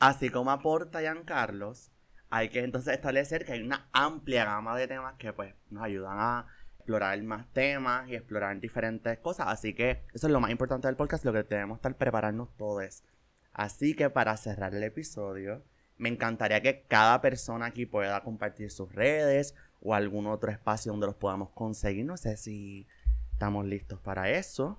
Así 0.00 0.30
como 0.30 0.50
aporta 0.50 1.00
Carlos, 1.26 1.92
hay 2.30 2.48
que 2.48 2.64
entonces 2.64 2.94
establecer 2.94 3.44
que 3.44 3.52
hay 3.52 3.62
una 3.62 3.88
amplia 3.92 4.46
gama 4.46 4.74
de 4.74 4.88
temas 4.88 5.14
que 5.18 5.32
pues 5.34 5.54
nos 5.68 5.84
ayudan 5.84 6.16
a 6.18 6.46
explorar 6.78 7.22
más 7.22 7.52
temas 7.52 8.08
y 8.08 8.14
explorar 8.14 8.58
diferentes 8.58 9.18
cosas. 9.18 9.48
Así 9.48 9.74
que 9.74 10.02
eso 10.14 10.26
es 10.26 10.32
lo 10.32 10.40
más 10.40 10.50
importante 10.50 10.88
del 10.88 10.96
podcast, 10.96 11.24
lo 11.26 11.34
que 11.34 11.42
debemos 11.42 11.76
estar 11.76 11.94
prepararnos 11.96 12.48
todos. 12.56 13.04
Así 13.52 13.94
que 13.94 14.08
para 14.08 14.36
cerrar 14.38 14.74
el 14.74 14.82
episodio, 14.84 15.62
me 15.98 16.08
encantaría 16.08 16.62
que 16.62 16.82
cada 16.88 17.20
persona 17.20 17.66
aquí 17.66 17.84
pueda 17.84 18.22
compartir 18.22 18.70
sus 18.70 18.90
redes 18.94 19.54
o 19.82 19.94
algún 19.94 20.26
otro 20.26 20.50
espacio 20.50 20.92
donde 20.92 21.08
los 21.08 21.16
podamos 21.16 21.50
conseguir. 21.50 22.06
No 22.06 22.16
sé 22.16 22.38
si 22.38 22.86
estamos 23.32 23.66
listos 23.66 24.00
para 24.00 24.30
eso. 24.30 24.78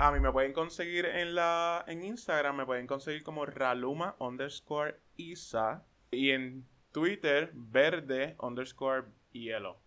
A 0.00 0.12
mí 0.12 0.20
me 0.20 0.30
pueden 0.30 0.52
conseguir 0.52 1.06
en 1.06 1.34
la 1.34 1.84
en 1.88 2.04
Instagram, 2.04 2.54
me 2.54 2.64
pueden 2.64 2.86
conseguir 2.86 3.24
como 3.24 3.46
Raluma 3.46 4.14
underscore 4.20 5.00
Isa. 5.16 5.82
Y 6.12 6.30
en 6.30 6.64
Twitter, 6.92 7.50
verde 7.52 8.36
underscore 8.38 9.08
hielo. 9.32 9.80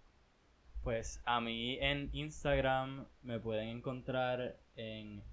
Pues 0.84 1.22
a 1.24 1.40
mí 1.40 1.78
en 1.80 2.10
Instagram 2.12 3.06
me 3.24 3.40
pueden 3.40 3.70
encontrar 3.70 4.58
en 4.76 5.24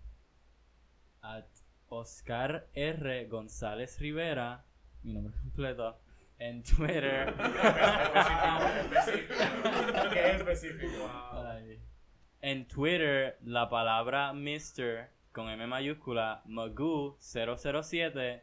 at 1.23 1.49
Oscar 1.89 2.69
R. 2.73 3.27
González 3.27 3.99
Rivera, 3.99 4.65
mi 5.03 5.13
nombre 5.13 5.35
completo, 5.41 5.99
en 6.39 6.63
Twitter. 6.63 7.35
¿Qué 10.13 10.31
específico? 10.37 11.11
Ay. 11.33 11.81
En 12.41 12.69
Twitter, 12.69 13.37
la 13.43 13.69
palabra 13.69 14.33
Mr. 14.33 15.09
con 15.33 15.51
M 15.51 15.67
mayúscula, 15.67 16.45
Magoo007 16.47 18.43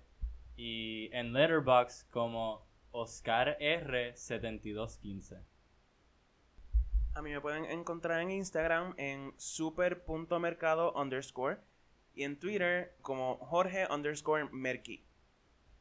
y 0.58 1.10
en 1.14 1.32
Letterboxd 1.32 2.10
como 2.10 2.68
Oscar 2.92 3.58
R7215. 3.58 5.42
A 7.14 7.22
mí 7.22 7.32
me 7.32 7.40
pueden 7.40 7.64
encontrar 7.64 8.20
en 8.20 8.32
Instagram 8.32 8.96
en 8.98 9.34
super.mercado 9.38 10.92
underscore 10.94 11.60
y 12.14 12.24
en 12.24 12.38
Twitter 12.38 12.98
como 13.02 13.38
Jorge 13.38 13.88
underscore 13.90 14.50
Merki. 14.52 15.06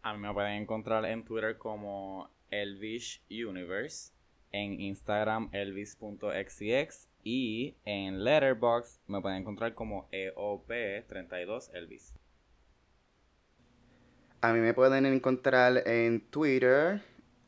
A 0.02 0.12
mí 0.14 0.20
me 0.20 0.32
pueden 0.32 0.62
encontrar 0.62 1.04
en 1.04 1.24
Twitter 1.24 1.58
como 1.58 2.30
Elvish 2.52 3.24
Universe, 3.28 4.12
en 4.52 4.80
Instagram 4.80 5.50
elvis.xcx 5.52 7.08
y 7.24 7.76
en 7.84 8.22
Letterboxd 8.22 9.00
me 9.08 9.20
pueden 9.20 9.38
encontrar 9.38 9.74
como 9.74 10.08
E 10.12 10.32
EOP32Elvis. 10.34 12.12
A 14.42 14.52
mí 14.52 14.60
me 14.60 14.74
pueden 14.74 15.06
encontrar 15.06 15.88
en 15.88 16.20
Twitter 16.30 17.00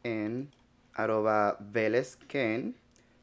en 0.03 0.51
arroba 0.95 1.59
velezken. 1.61 2.75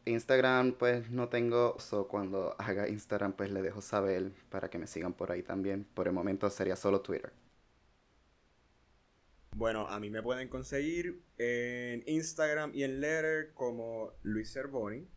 Instagram 0.05 0.73
pues 0.73 1.09
no 1.09 1.29
tengo, 1.29 1.79
so 1.79 2.07
cuando 2.07 2.55
haga 2.59 2.87
Instagram 2.87 3.33
pues 3.33 3.51
le 3.51 3.63
dejo 3.63 3.81
saber 3.81 4.31
para 4.49 4.69
que 4.69 4.77
me 4.77 4.85
sigan 4.85 5.13
por 5.13 5.31
ahí 5.31 5.41
también. 5.41 5.85
Por 5.95 6.07
el 6.07 6.13
momento 6.13 6.49
sería 6.51 6.75
solo 6.75 7.01
Twitter. 7.01 7.33
Bueno, 9.55 9.87
a 9.87 9.99
mí 9.99 10.09
me 10.09 10.21
pueden 10.21 10.49
conseguir 10.49 11.23
en 11.37 12.03
Instagram 12.07 12.71
y 12.75 12.83
en 12.83 13.01
Letter 13.01 13.53
como 13.53 14.11
Luis 14.23 14.51
Cervoni. 14.51 15.07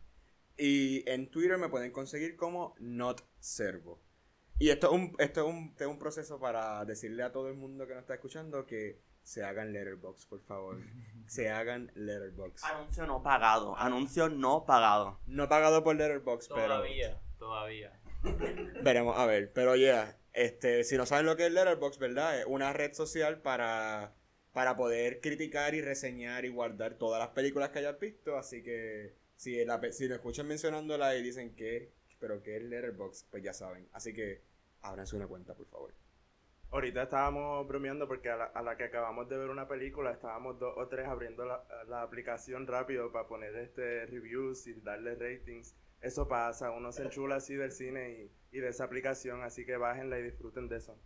Y 0.57 1.07
en 1.09 1.29
Twitter 1.29 1.57
me 1.57 1.69
pueden 1.69 1.91
conseguir 1.91 2.35
como 2.35 2.75
Not 2.79 3.23
Servo. 3.39 4.01
Y 4.59 4.69
esto 4.69 4.87
es, 4.87 4.93
un, 4.93 5.15
esto, 5.19 5.41
es 5.41 5.53
un, 5.53 5.69
esto 5.69 5.83
es 5.83 5.89
un 5.89 5.99
proceso 5.99 6.39
para 6.39 6.83
decirle 6.83 7.21
a 7.21 7.31
todo 7.31 7.47
el 7.49 7.55
mundo 7.55 7.85
que 7.85 7.93
nos 7.93 8.01
está 8.01 8.15
escuchando 8.15 8.65
que 8.65 8.99
se 9.21 9.43
hagan 9.43 9.71
letterbox, 9.71 10.25
por 10.25 10.41
favor. 10.41 10.77
se 11.27 11.49
hagan 11.49 11.91
letterbox. 11.93 12.63
Anuncio 12.63 13.05
no 13.05 13.21
pagado. 13.21 13.77
Anuncio 13.77 14.29
no 14.29 14.65
pagado. 14.65 15.19
No 15.27 15.47
pagado 15.47 15.83
por 15.83 15.95
letterbox, 15.95 16.47
pero 16.47 16.67
Todavía, 16.67 17.21
todavía. 17.37 17.99
veremos 18.83 19.15
a 19.17 19.25
ver. 19.27 19.51
Pero 19.53 19.75
ya, 19.75 20.17
este, 20.33 20.83
si 20.83 20.97
no 20.97 21.05
saben 21.05 21.27
lo 21.27 21.37
que 21.37 21.45
es 21.45 21.51
letterbox, 21.51 21.99
¿verdad? 21.99 22.39
Es 22.39 22.45
una 22.47 22.73
red 22.73 22.93
social 22.93 23.41
para, 23.41 24.15
para 24.53 24.75
poder 24.75 25.21
criticar 25.21 25.75
y 25.75 25.81
reseñar 25.81 26.45
y 26.45 26.49
guardar 26.49 26.95
todas 26.95 27.19
las 27.19 27.29
películas 27.29 27.69
que 27.69 27.79
hayas 27.79 27.99
visto. 27.99 28.37
Así 28.37 28.63
que 28.63 29.13
si, 29.37 29.63
la, 29.63 29.79
si 29.91 30.07
lo 30.07 30.15
escuchan 30.15 30.47
mencionándola 30.47 31.15
y 31.15 31.23
dicen 31.23 31.55
que, 31.55 31.93
pero 32.19 32.41
que 32.41 32.57
es 32.57 32.63
letterbox, 32.63 33.27
pues 33.29 33.43
ya 33.43 33.53
saben. 33.53 33.87
Así 33.93 34.13
que 34.13 34.41
ábranse 34.81 35.15
una 35.15 35.27
cuenta, 35.27 35.53
por 35.53 35.67
favor. 35.67 35.93
Ahorita 36.71 37.03
estábamos 37.03 37.65
bromeando 37.65 38.09
porque 38.09 38.29
a 38.29 38.35
la, 38.35 38.43
a 38.45 38.61
la 38.61 38.75
que 38.75 38.83
acabamos 38.83 39.29
de 39.29 39.37
ver 39.37 39.49
una 39.49 39.69
película 39.69 40.11
estábamos 40.11 40.59
dos 40.59 40.73
o 40.75 40.87
tres 40.89 41.07
abriendo 41.07 41.45
la, 41.45 41.63
la 41.87 42.01
aplicación 42.01 42.67
rápido 42.67 43.09
para 43.13 43.27
poner 43.27 43.55
este 43.55 44.05
reviews 44.07 44.67
y 44.67 44.73
darle 44.81 45.15
ratings. 45.15 45.75
Eso 46.01 46.27
pasa, 46.27 46.71
uno 46.71 46.91
se 46.91 47.03
enchula 47.03 47.37
así 47.37 47.55
del 47.55 47.71
cine 47.71 48.29
y, 48.51 48.57
y 48.57 48.59
de 48.59 48.67
esa 48.69 48.83
aplicación, 48.83 49.43
así 49.43 49.65
que 49.65 49.77
bájenla 49.77 50.19
y 50.19 50.23
disfruten 50.23 50.67
de 50.67 50.77
eso. 50.77 50.99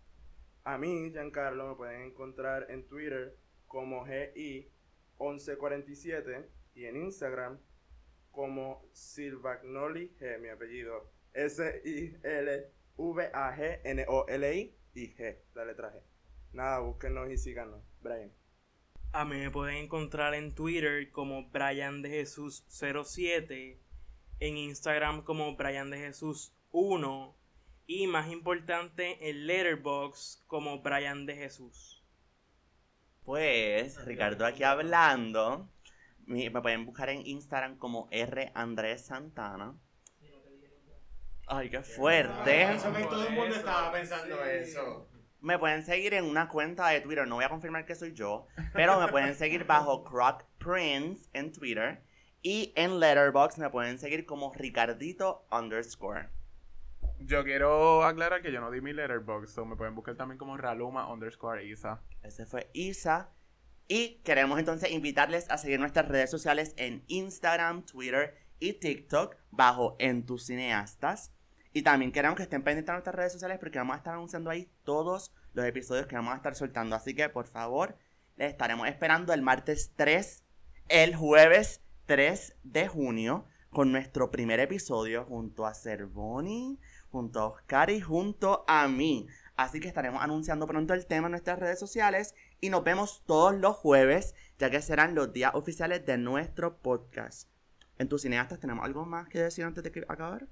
A 0.63 0.77
mí, 0.77 1.11
Giancarlo, 1.11 1.69
me 1.69 1.75
pueden 1.75 2.01
encontrar 2.01 2.67
en 2.69 2.87
Twitter 2.87 3.35
como 3.67 4.05
GI1147 4.05 6.45
y 6.73 6.85
en 6.85 6.97
Instagram 6.97 7.59
como 8.31 8.83
Silvagnoli 8.93 10.15
G, 10.19 10.39
mi 10.39 10.49
apellido. 10.49 11.11
S-I-L-V-A-G-N-O-L-I 11.33 12.75
y 14.93 15.15
G, 15.15 15.37
la 15.53 15.65
letra 15.65 15.93
G. 15.93 16.01
Nada, 16.53 16.79
búsquenos 16.79 17.29
y 17.29 17.37
síganos. 17.37 17.81
Brian. 18.01 18.31
A 19.13 19.25
mí 19.25 19.37
me 19.37 19.51
pueden 19.51 19.75
encontrar 19.75 20.33
en 20.33 20.55
Twitter 20.55 21.11
como 21.11 21.49
Brian 21.49 22.01
de 22.01 22.09
Jesús 22.09 22.65
07, 22.69 23.79
en 24.39 24.57
Instagram 24.57 25.23
como 25.23 25.55
Brian 25.55 25.89
de 25.89 25.97
Jesús 25.97 26.53
1 26.71 27.35
y 27.87 28.07
más 28.07 28.31
importante 28.31 29.29
en 29.29 29.47
Letterboxd 29.47 30.45
como 30.47 30.81
Brian 30.81 31.25
de 31.25 31.35
Jesús. 31.35 32.01
Pues, 33.23 34.03
Ricardo 34.05 34.45
aquí 34.45 34.63
hablando. 34.63 35.69
Me 36.31 36.61
pueden 36.61 36.85
buscar 36.85 37.09
en 37.09 37.25
Instagram 37.27 37.77
como 37.77 38.07
R. 38.09 38.51
Andrés 38.55 39.01
Santana. 39.01 39.75
Ay, 41.45 41.69
qué 41.69 41.81
fuerte. 41.81 42.67
todo 43.09 43.27
el 43.27 43.33
mundo 43.33 43.55
estaba 43.55 43.91
pensando 43.91 44.41
eso. 44.45 45.09
Me 45.41 45.59
pueden 45.59 45.83
seguir 45.83 46.13
en 46.13 46.23
una 46.23 46.47
cuenta 46.47 46.87
de 46.87 47.01
Twitter, 47.01 47.27
no 47.27 47.35
voy 47.35 47.43
a 47.43 47.49
confirmar 47.49 47.85
que 47.85 47.95
soy 47.95 48.13
yo, 48.13 48.47
pero 48.73 48.99
me 48.99 49.07
pueden 49.09 49.35
seguir 49.35 49.65
bajo 49.65 50.05
Croc 50.05 50.45
Prince 50.57 51.27
en 51.33 51.51
Twitter. 51.51 52.01
Y 52.41 52.71
en 52.75 52.99
Letterboxd 52.99 53.57
me 53.57 53.69
pueden 53.69 53.99
seguir 53.99 54.25
como 54.25 54.53
Ricardito 54.53 55.45
underscore. 55.51 56.29
Yo 57.19 57.43
quiero 57.43 58.03
aclarar 58.03 58.41
que 58.41 58.51
yo 58.51 58.61
no 58.61 58.71
di 58.71 58.81
mi 58.81 58.93
letterbox, 58.93 59.51
so 59.51 59.65
me 59.65 59.75
pueden 59.75 59.93
buscar 59.93 60.15
también 60.15 60.37
como 60.39 60.57
Raluma 60.57 61.11
underscore 61.11 61.65
Isa. 61.65 62.01
Ese 62.23 62.45
fue 62.45 62.69
Isa. 62.73 63.29
Y 63.93 64.21
queremos 64.23 64.57
entonces 64.57 64.89
invitarles 64.89 65.51
a 65.51 65.57
seguir 65.57 65.77
nuestras 65.77 66.07
redes 66.07 66.31
sociales 66.31 66.73
en 66.77 67.03
Instagram, 67.07 67.85
Twitter 67.85 68.37
y 68.57 68.71
TikTok 68.71 69.35
bajo 69.51 69.97
En. 69.99 70.25
Y 71.73 71.81
también 71.81 72.13
queremos 72.13 72.37
que 72.37 72.43
estén 72.43 72.63
pendientes 72.63 72.87
de 72.87 72.93
nuestras 72.93 73.15
redes 73.17 73.33
sociales 73.33 73.59
porque 73.59 73.79
vamos 73.79 73.95
a 73.95 73.97
estar 73.97 74.13
anunciando 74.13 74.49
ahí 74.49 74.71
todos 74.85 75.33
los 75.51 75.65
episodios 75.65 76.07
que 76.07 76.15
vamos 76.15 76.31
a 76.31 76.37
estar 76.37 76.55
soltando. 76.55 76.95
Así 76.95 77.13
que 77.13 77.27
por 77.27 77.47
favor, 77.47 77.97
les 78.37 78.51
estaremos 78.51 78.87
esperando 78.87 79.33
el 79.33 79.41
martes 79.41 79.91
3, 79.97 80.45
el 80.87 81.13
jueves 81.17 81.81
3 82.05 82.55
de 82.63 82.87
junio 82.87 83.45
con 83.71 83.91
nuestro 83.91 84.31
primer 84.31 84.61
episodio 84.61 85.25
junto 85.25 85.65
a 85.65 85.73
Cervoni, 85.73 86.79
junto 87.09 87.41
a 87.41 87.47
Oscar 87.47 87.89
y 87.89 87.99
junto 87.99 88.63
a 88.69 88.87
mí. 88.87 89.27
Así 89.57 89.81
que 89.81 89.89
estaremos 89.89 90.23
anunciando 90.23 90.65
pronto 90.65 90.93
el 90.93 91.05
tema 91.07 91.27
en 91.27 91.31
nuestras 91.31 91.59
redes 91.59 91.79
sociales 91.79 92.35
y 92.61 92.69
nos 92.69 92.83
vemos 92.83 93.23
todos 93.25 93.55
los 93.55 93.75
jueves, 93.75 94.35
ya 94.59 94.69
que 94.69 94.81
serán 94.81 95.15
los 95.15 95.33
días 95.33 95.53
oficiales 95.55 96.05
de 96.05 96.19
nuestro 96.19 96.77
podcast. 96.77 97.49
En 97.97 98.07
tus 98.07 98.21
cineastas, 98.21 98.59
¿tenemos 98.59 98.85
algo 98.85 99.03
más 99.03 99.27
que 99.27 99.39
decir 99.39 99.65
antes 99.65 99.83
de 99.83 100.05
acabar? 100.07 100.47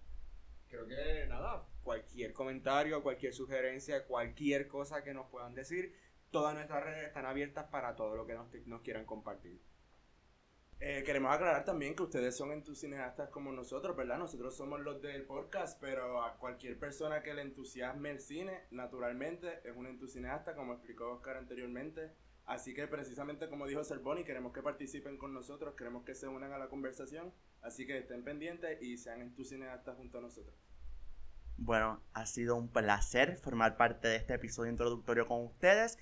Creo 0.68 0.88
que 0.88 1.28
nada, 1.30 1.68
cualquier 1.84 2.34
comentario, 2.34 3.04
cualquier 3.04 3.34
sugerencia, 3.34 4.06
cualquier 4.08 4.68
cosa 4.68 5.04
que 5.04 5.14
nos 5.14 5.28
puedan 5.28 5.54
decir, 5.54 5.96
todas 6.32 6.56
nuestras 6.56 6.84
redes 6.84 7.08
están 7.08 7.28
abiertas 7.28 7.66
para 7.66 7.96
todo 7.96 8.16
lo 8.16 8.26
que 8.26 8.36
nos 8.66 8.82
quieran 8.82 9.06
compartir. 9.06 9.62
Eh, 10.82 11.04
queremos 11.06 11.34
aclarar 11.34 11.66
también 11.66 11.94
que 11.94 12.04
ustedes 12.04 12.38
son 12.38 12.54
entusiastas 12.54 13.30
como 13.30 13.52
nosotros, 13.52 13.98
¿verdad? 13.98 14.18
Nosotros 14.18 14.56
somos 14.56 14.80
los 14.80 15.02
del 15.02 15.26
podcast, 15.26 15.78
pero 15.82 16.24
a 16.24 16.38
cualquier 16.38 16.80
persona 16.80 17.22
que 17.22 17.34
le 17.34 17.42
entusiasme 17.42 18.12
el 18.12 18.22
cine, 18.22 18.62
naturalmente 18.72 19.60
es 19.66 19.76
un 19.76 19.88
entusiasta, 19.88 20.56
como 20.56 20.74
explicó 20.74 21.12
Oscar 21.12 21.36
anteriormente. 21.36 22.14
Así 22.46 22.74
que 22.74 22.88
precisamente 22.88 23.50
como 23.50 23.68
dijo 23.68 23.84
Cervoni, 23.84 24.24
queremos 24.24 24.54
que 24.54 24.64
participen 24.64 25.18
con 25.18 25.34
nosotros, 25.34 25.76
queremos 25.76 26.06
que 26.06 26.16
se 26.16 26.30
unan 26.30 26.54
a 26.54 26.58
la 26.58 26.70
conversación, 26.70 27.34
así 27.62 27.86
que 27.86 27.98
estén 27.98 28.24
pendientes 28.24 28.82
y 28.82 28.98
sean 28.98 29.22
entusiastas 29.22 29.98
junto 29.98 30.20
a 30.20 30.22
nosotros. 30.22 30.56
Bueno, 31.58 32.02
ha 32.14 32.26
sido 32.26 32.56
un 32.56 32.70
placer 32.70 33.36
formar 33.36 33.76
parte 33.76 34.08
de 34.08 34.16
este 34.16 34.34
episodio 34.34 34.72
introductorio 34.72 35.28
con 35.28 35.44
ustedes. 35.44 35.98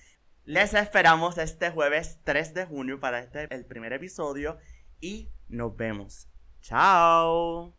Les 0.48 0.74
esperamos 0.74 1.38
este 1.38 1.72
jueves 1.72 2.22
3 2.24 2.54
de 2.54 2.66
junio 2.66 3.02
para 3.02 3.20
este 3.20 3.54
el 3.54 3.66
primer 3.66 3.92
episodio 3.92 4.58
y 5.02 5.30
nos 5.50 5.76
vemos. 5.76 6.30
Chao. 6.62 7.77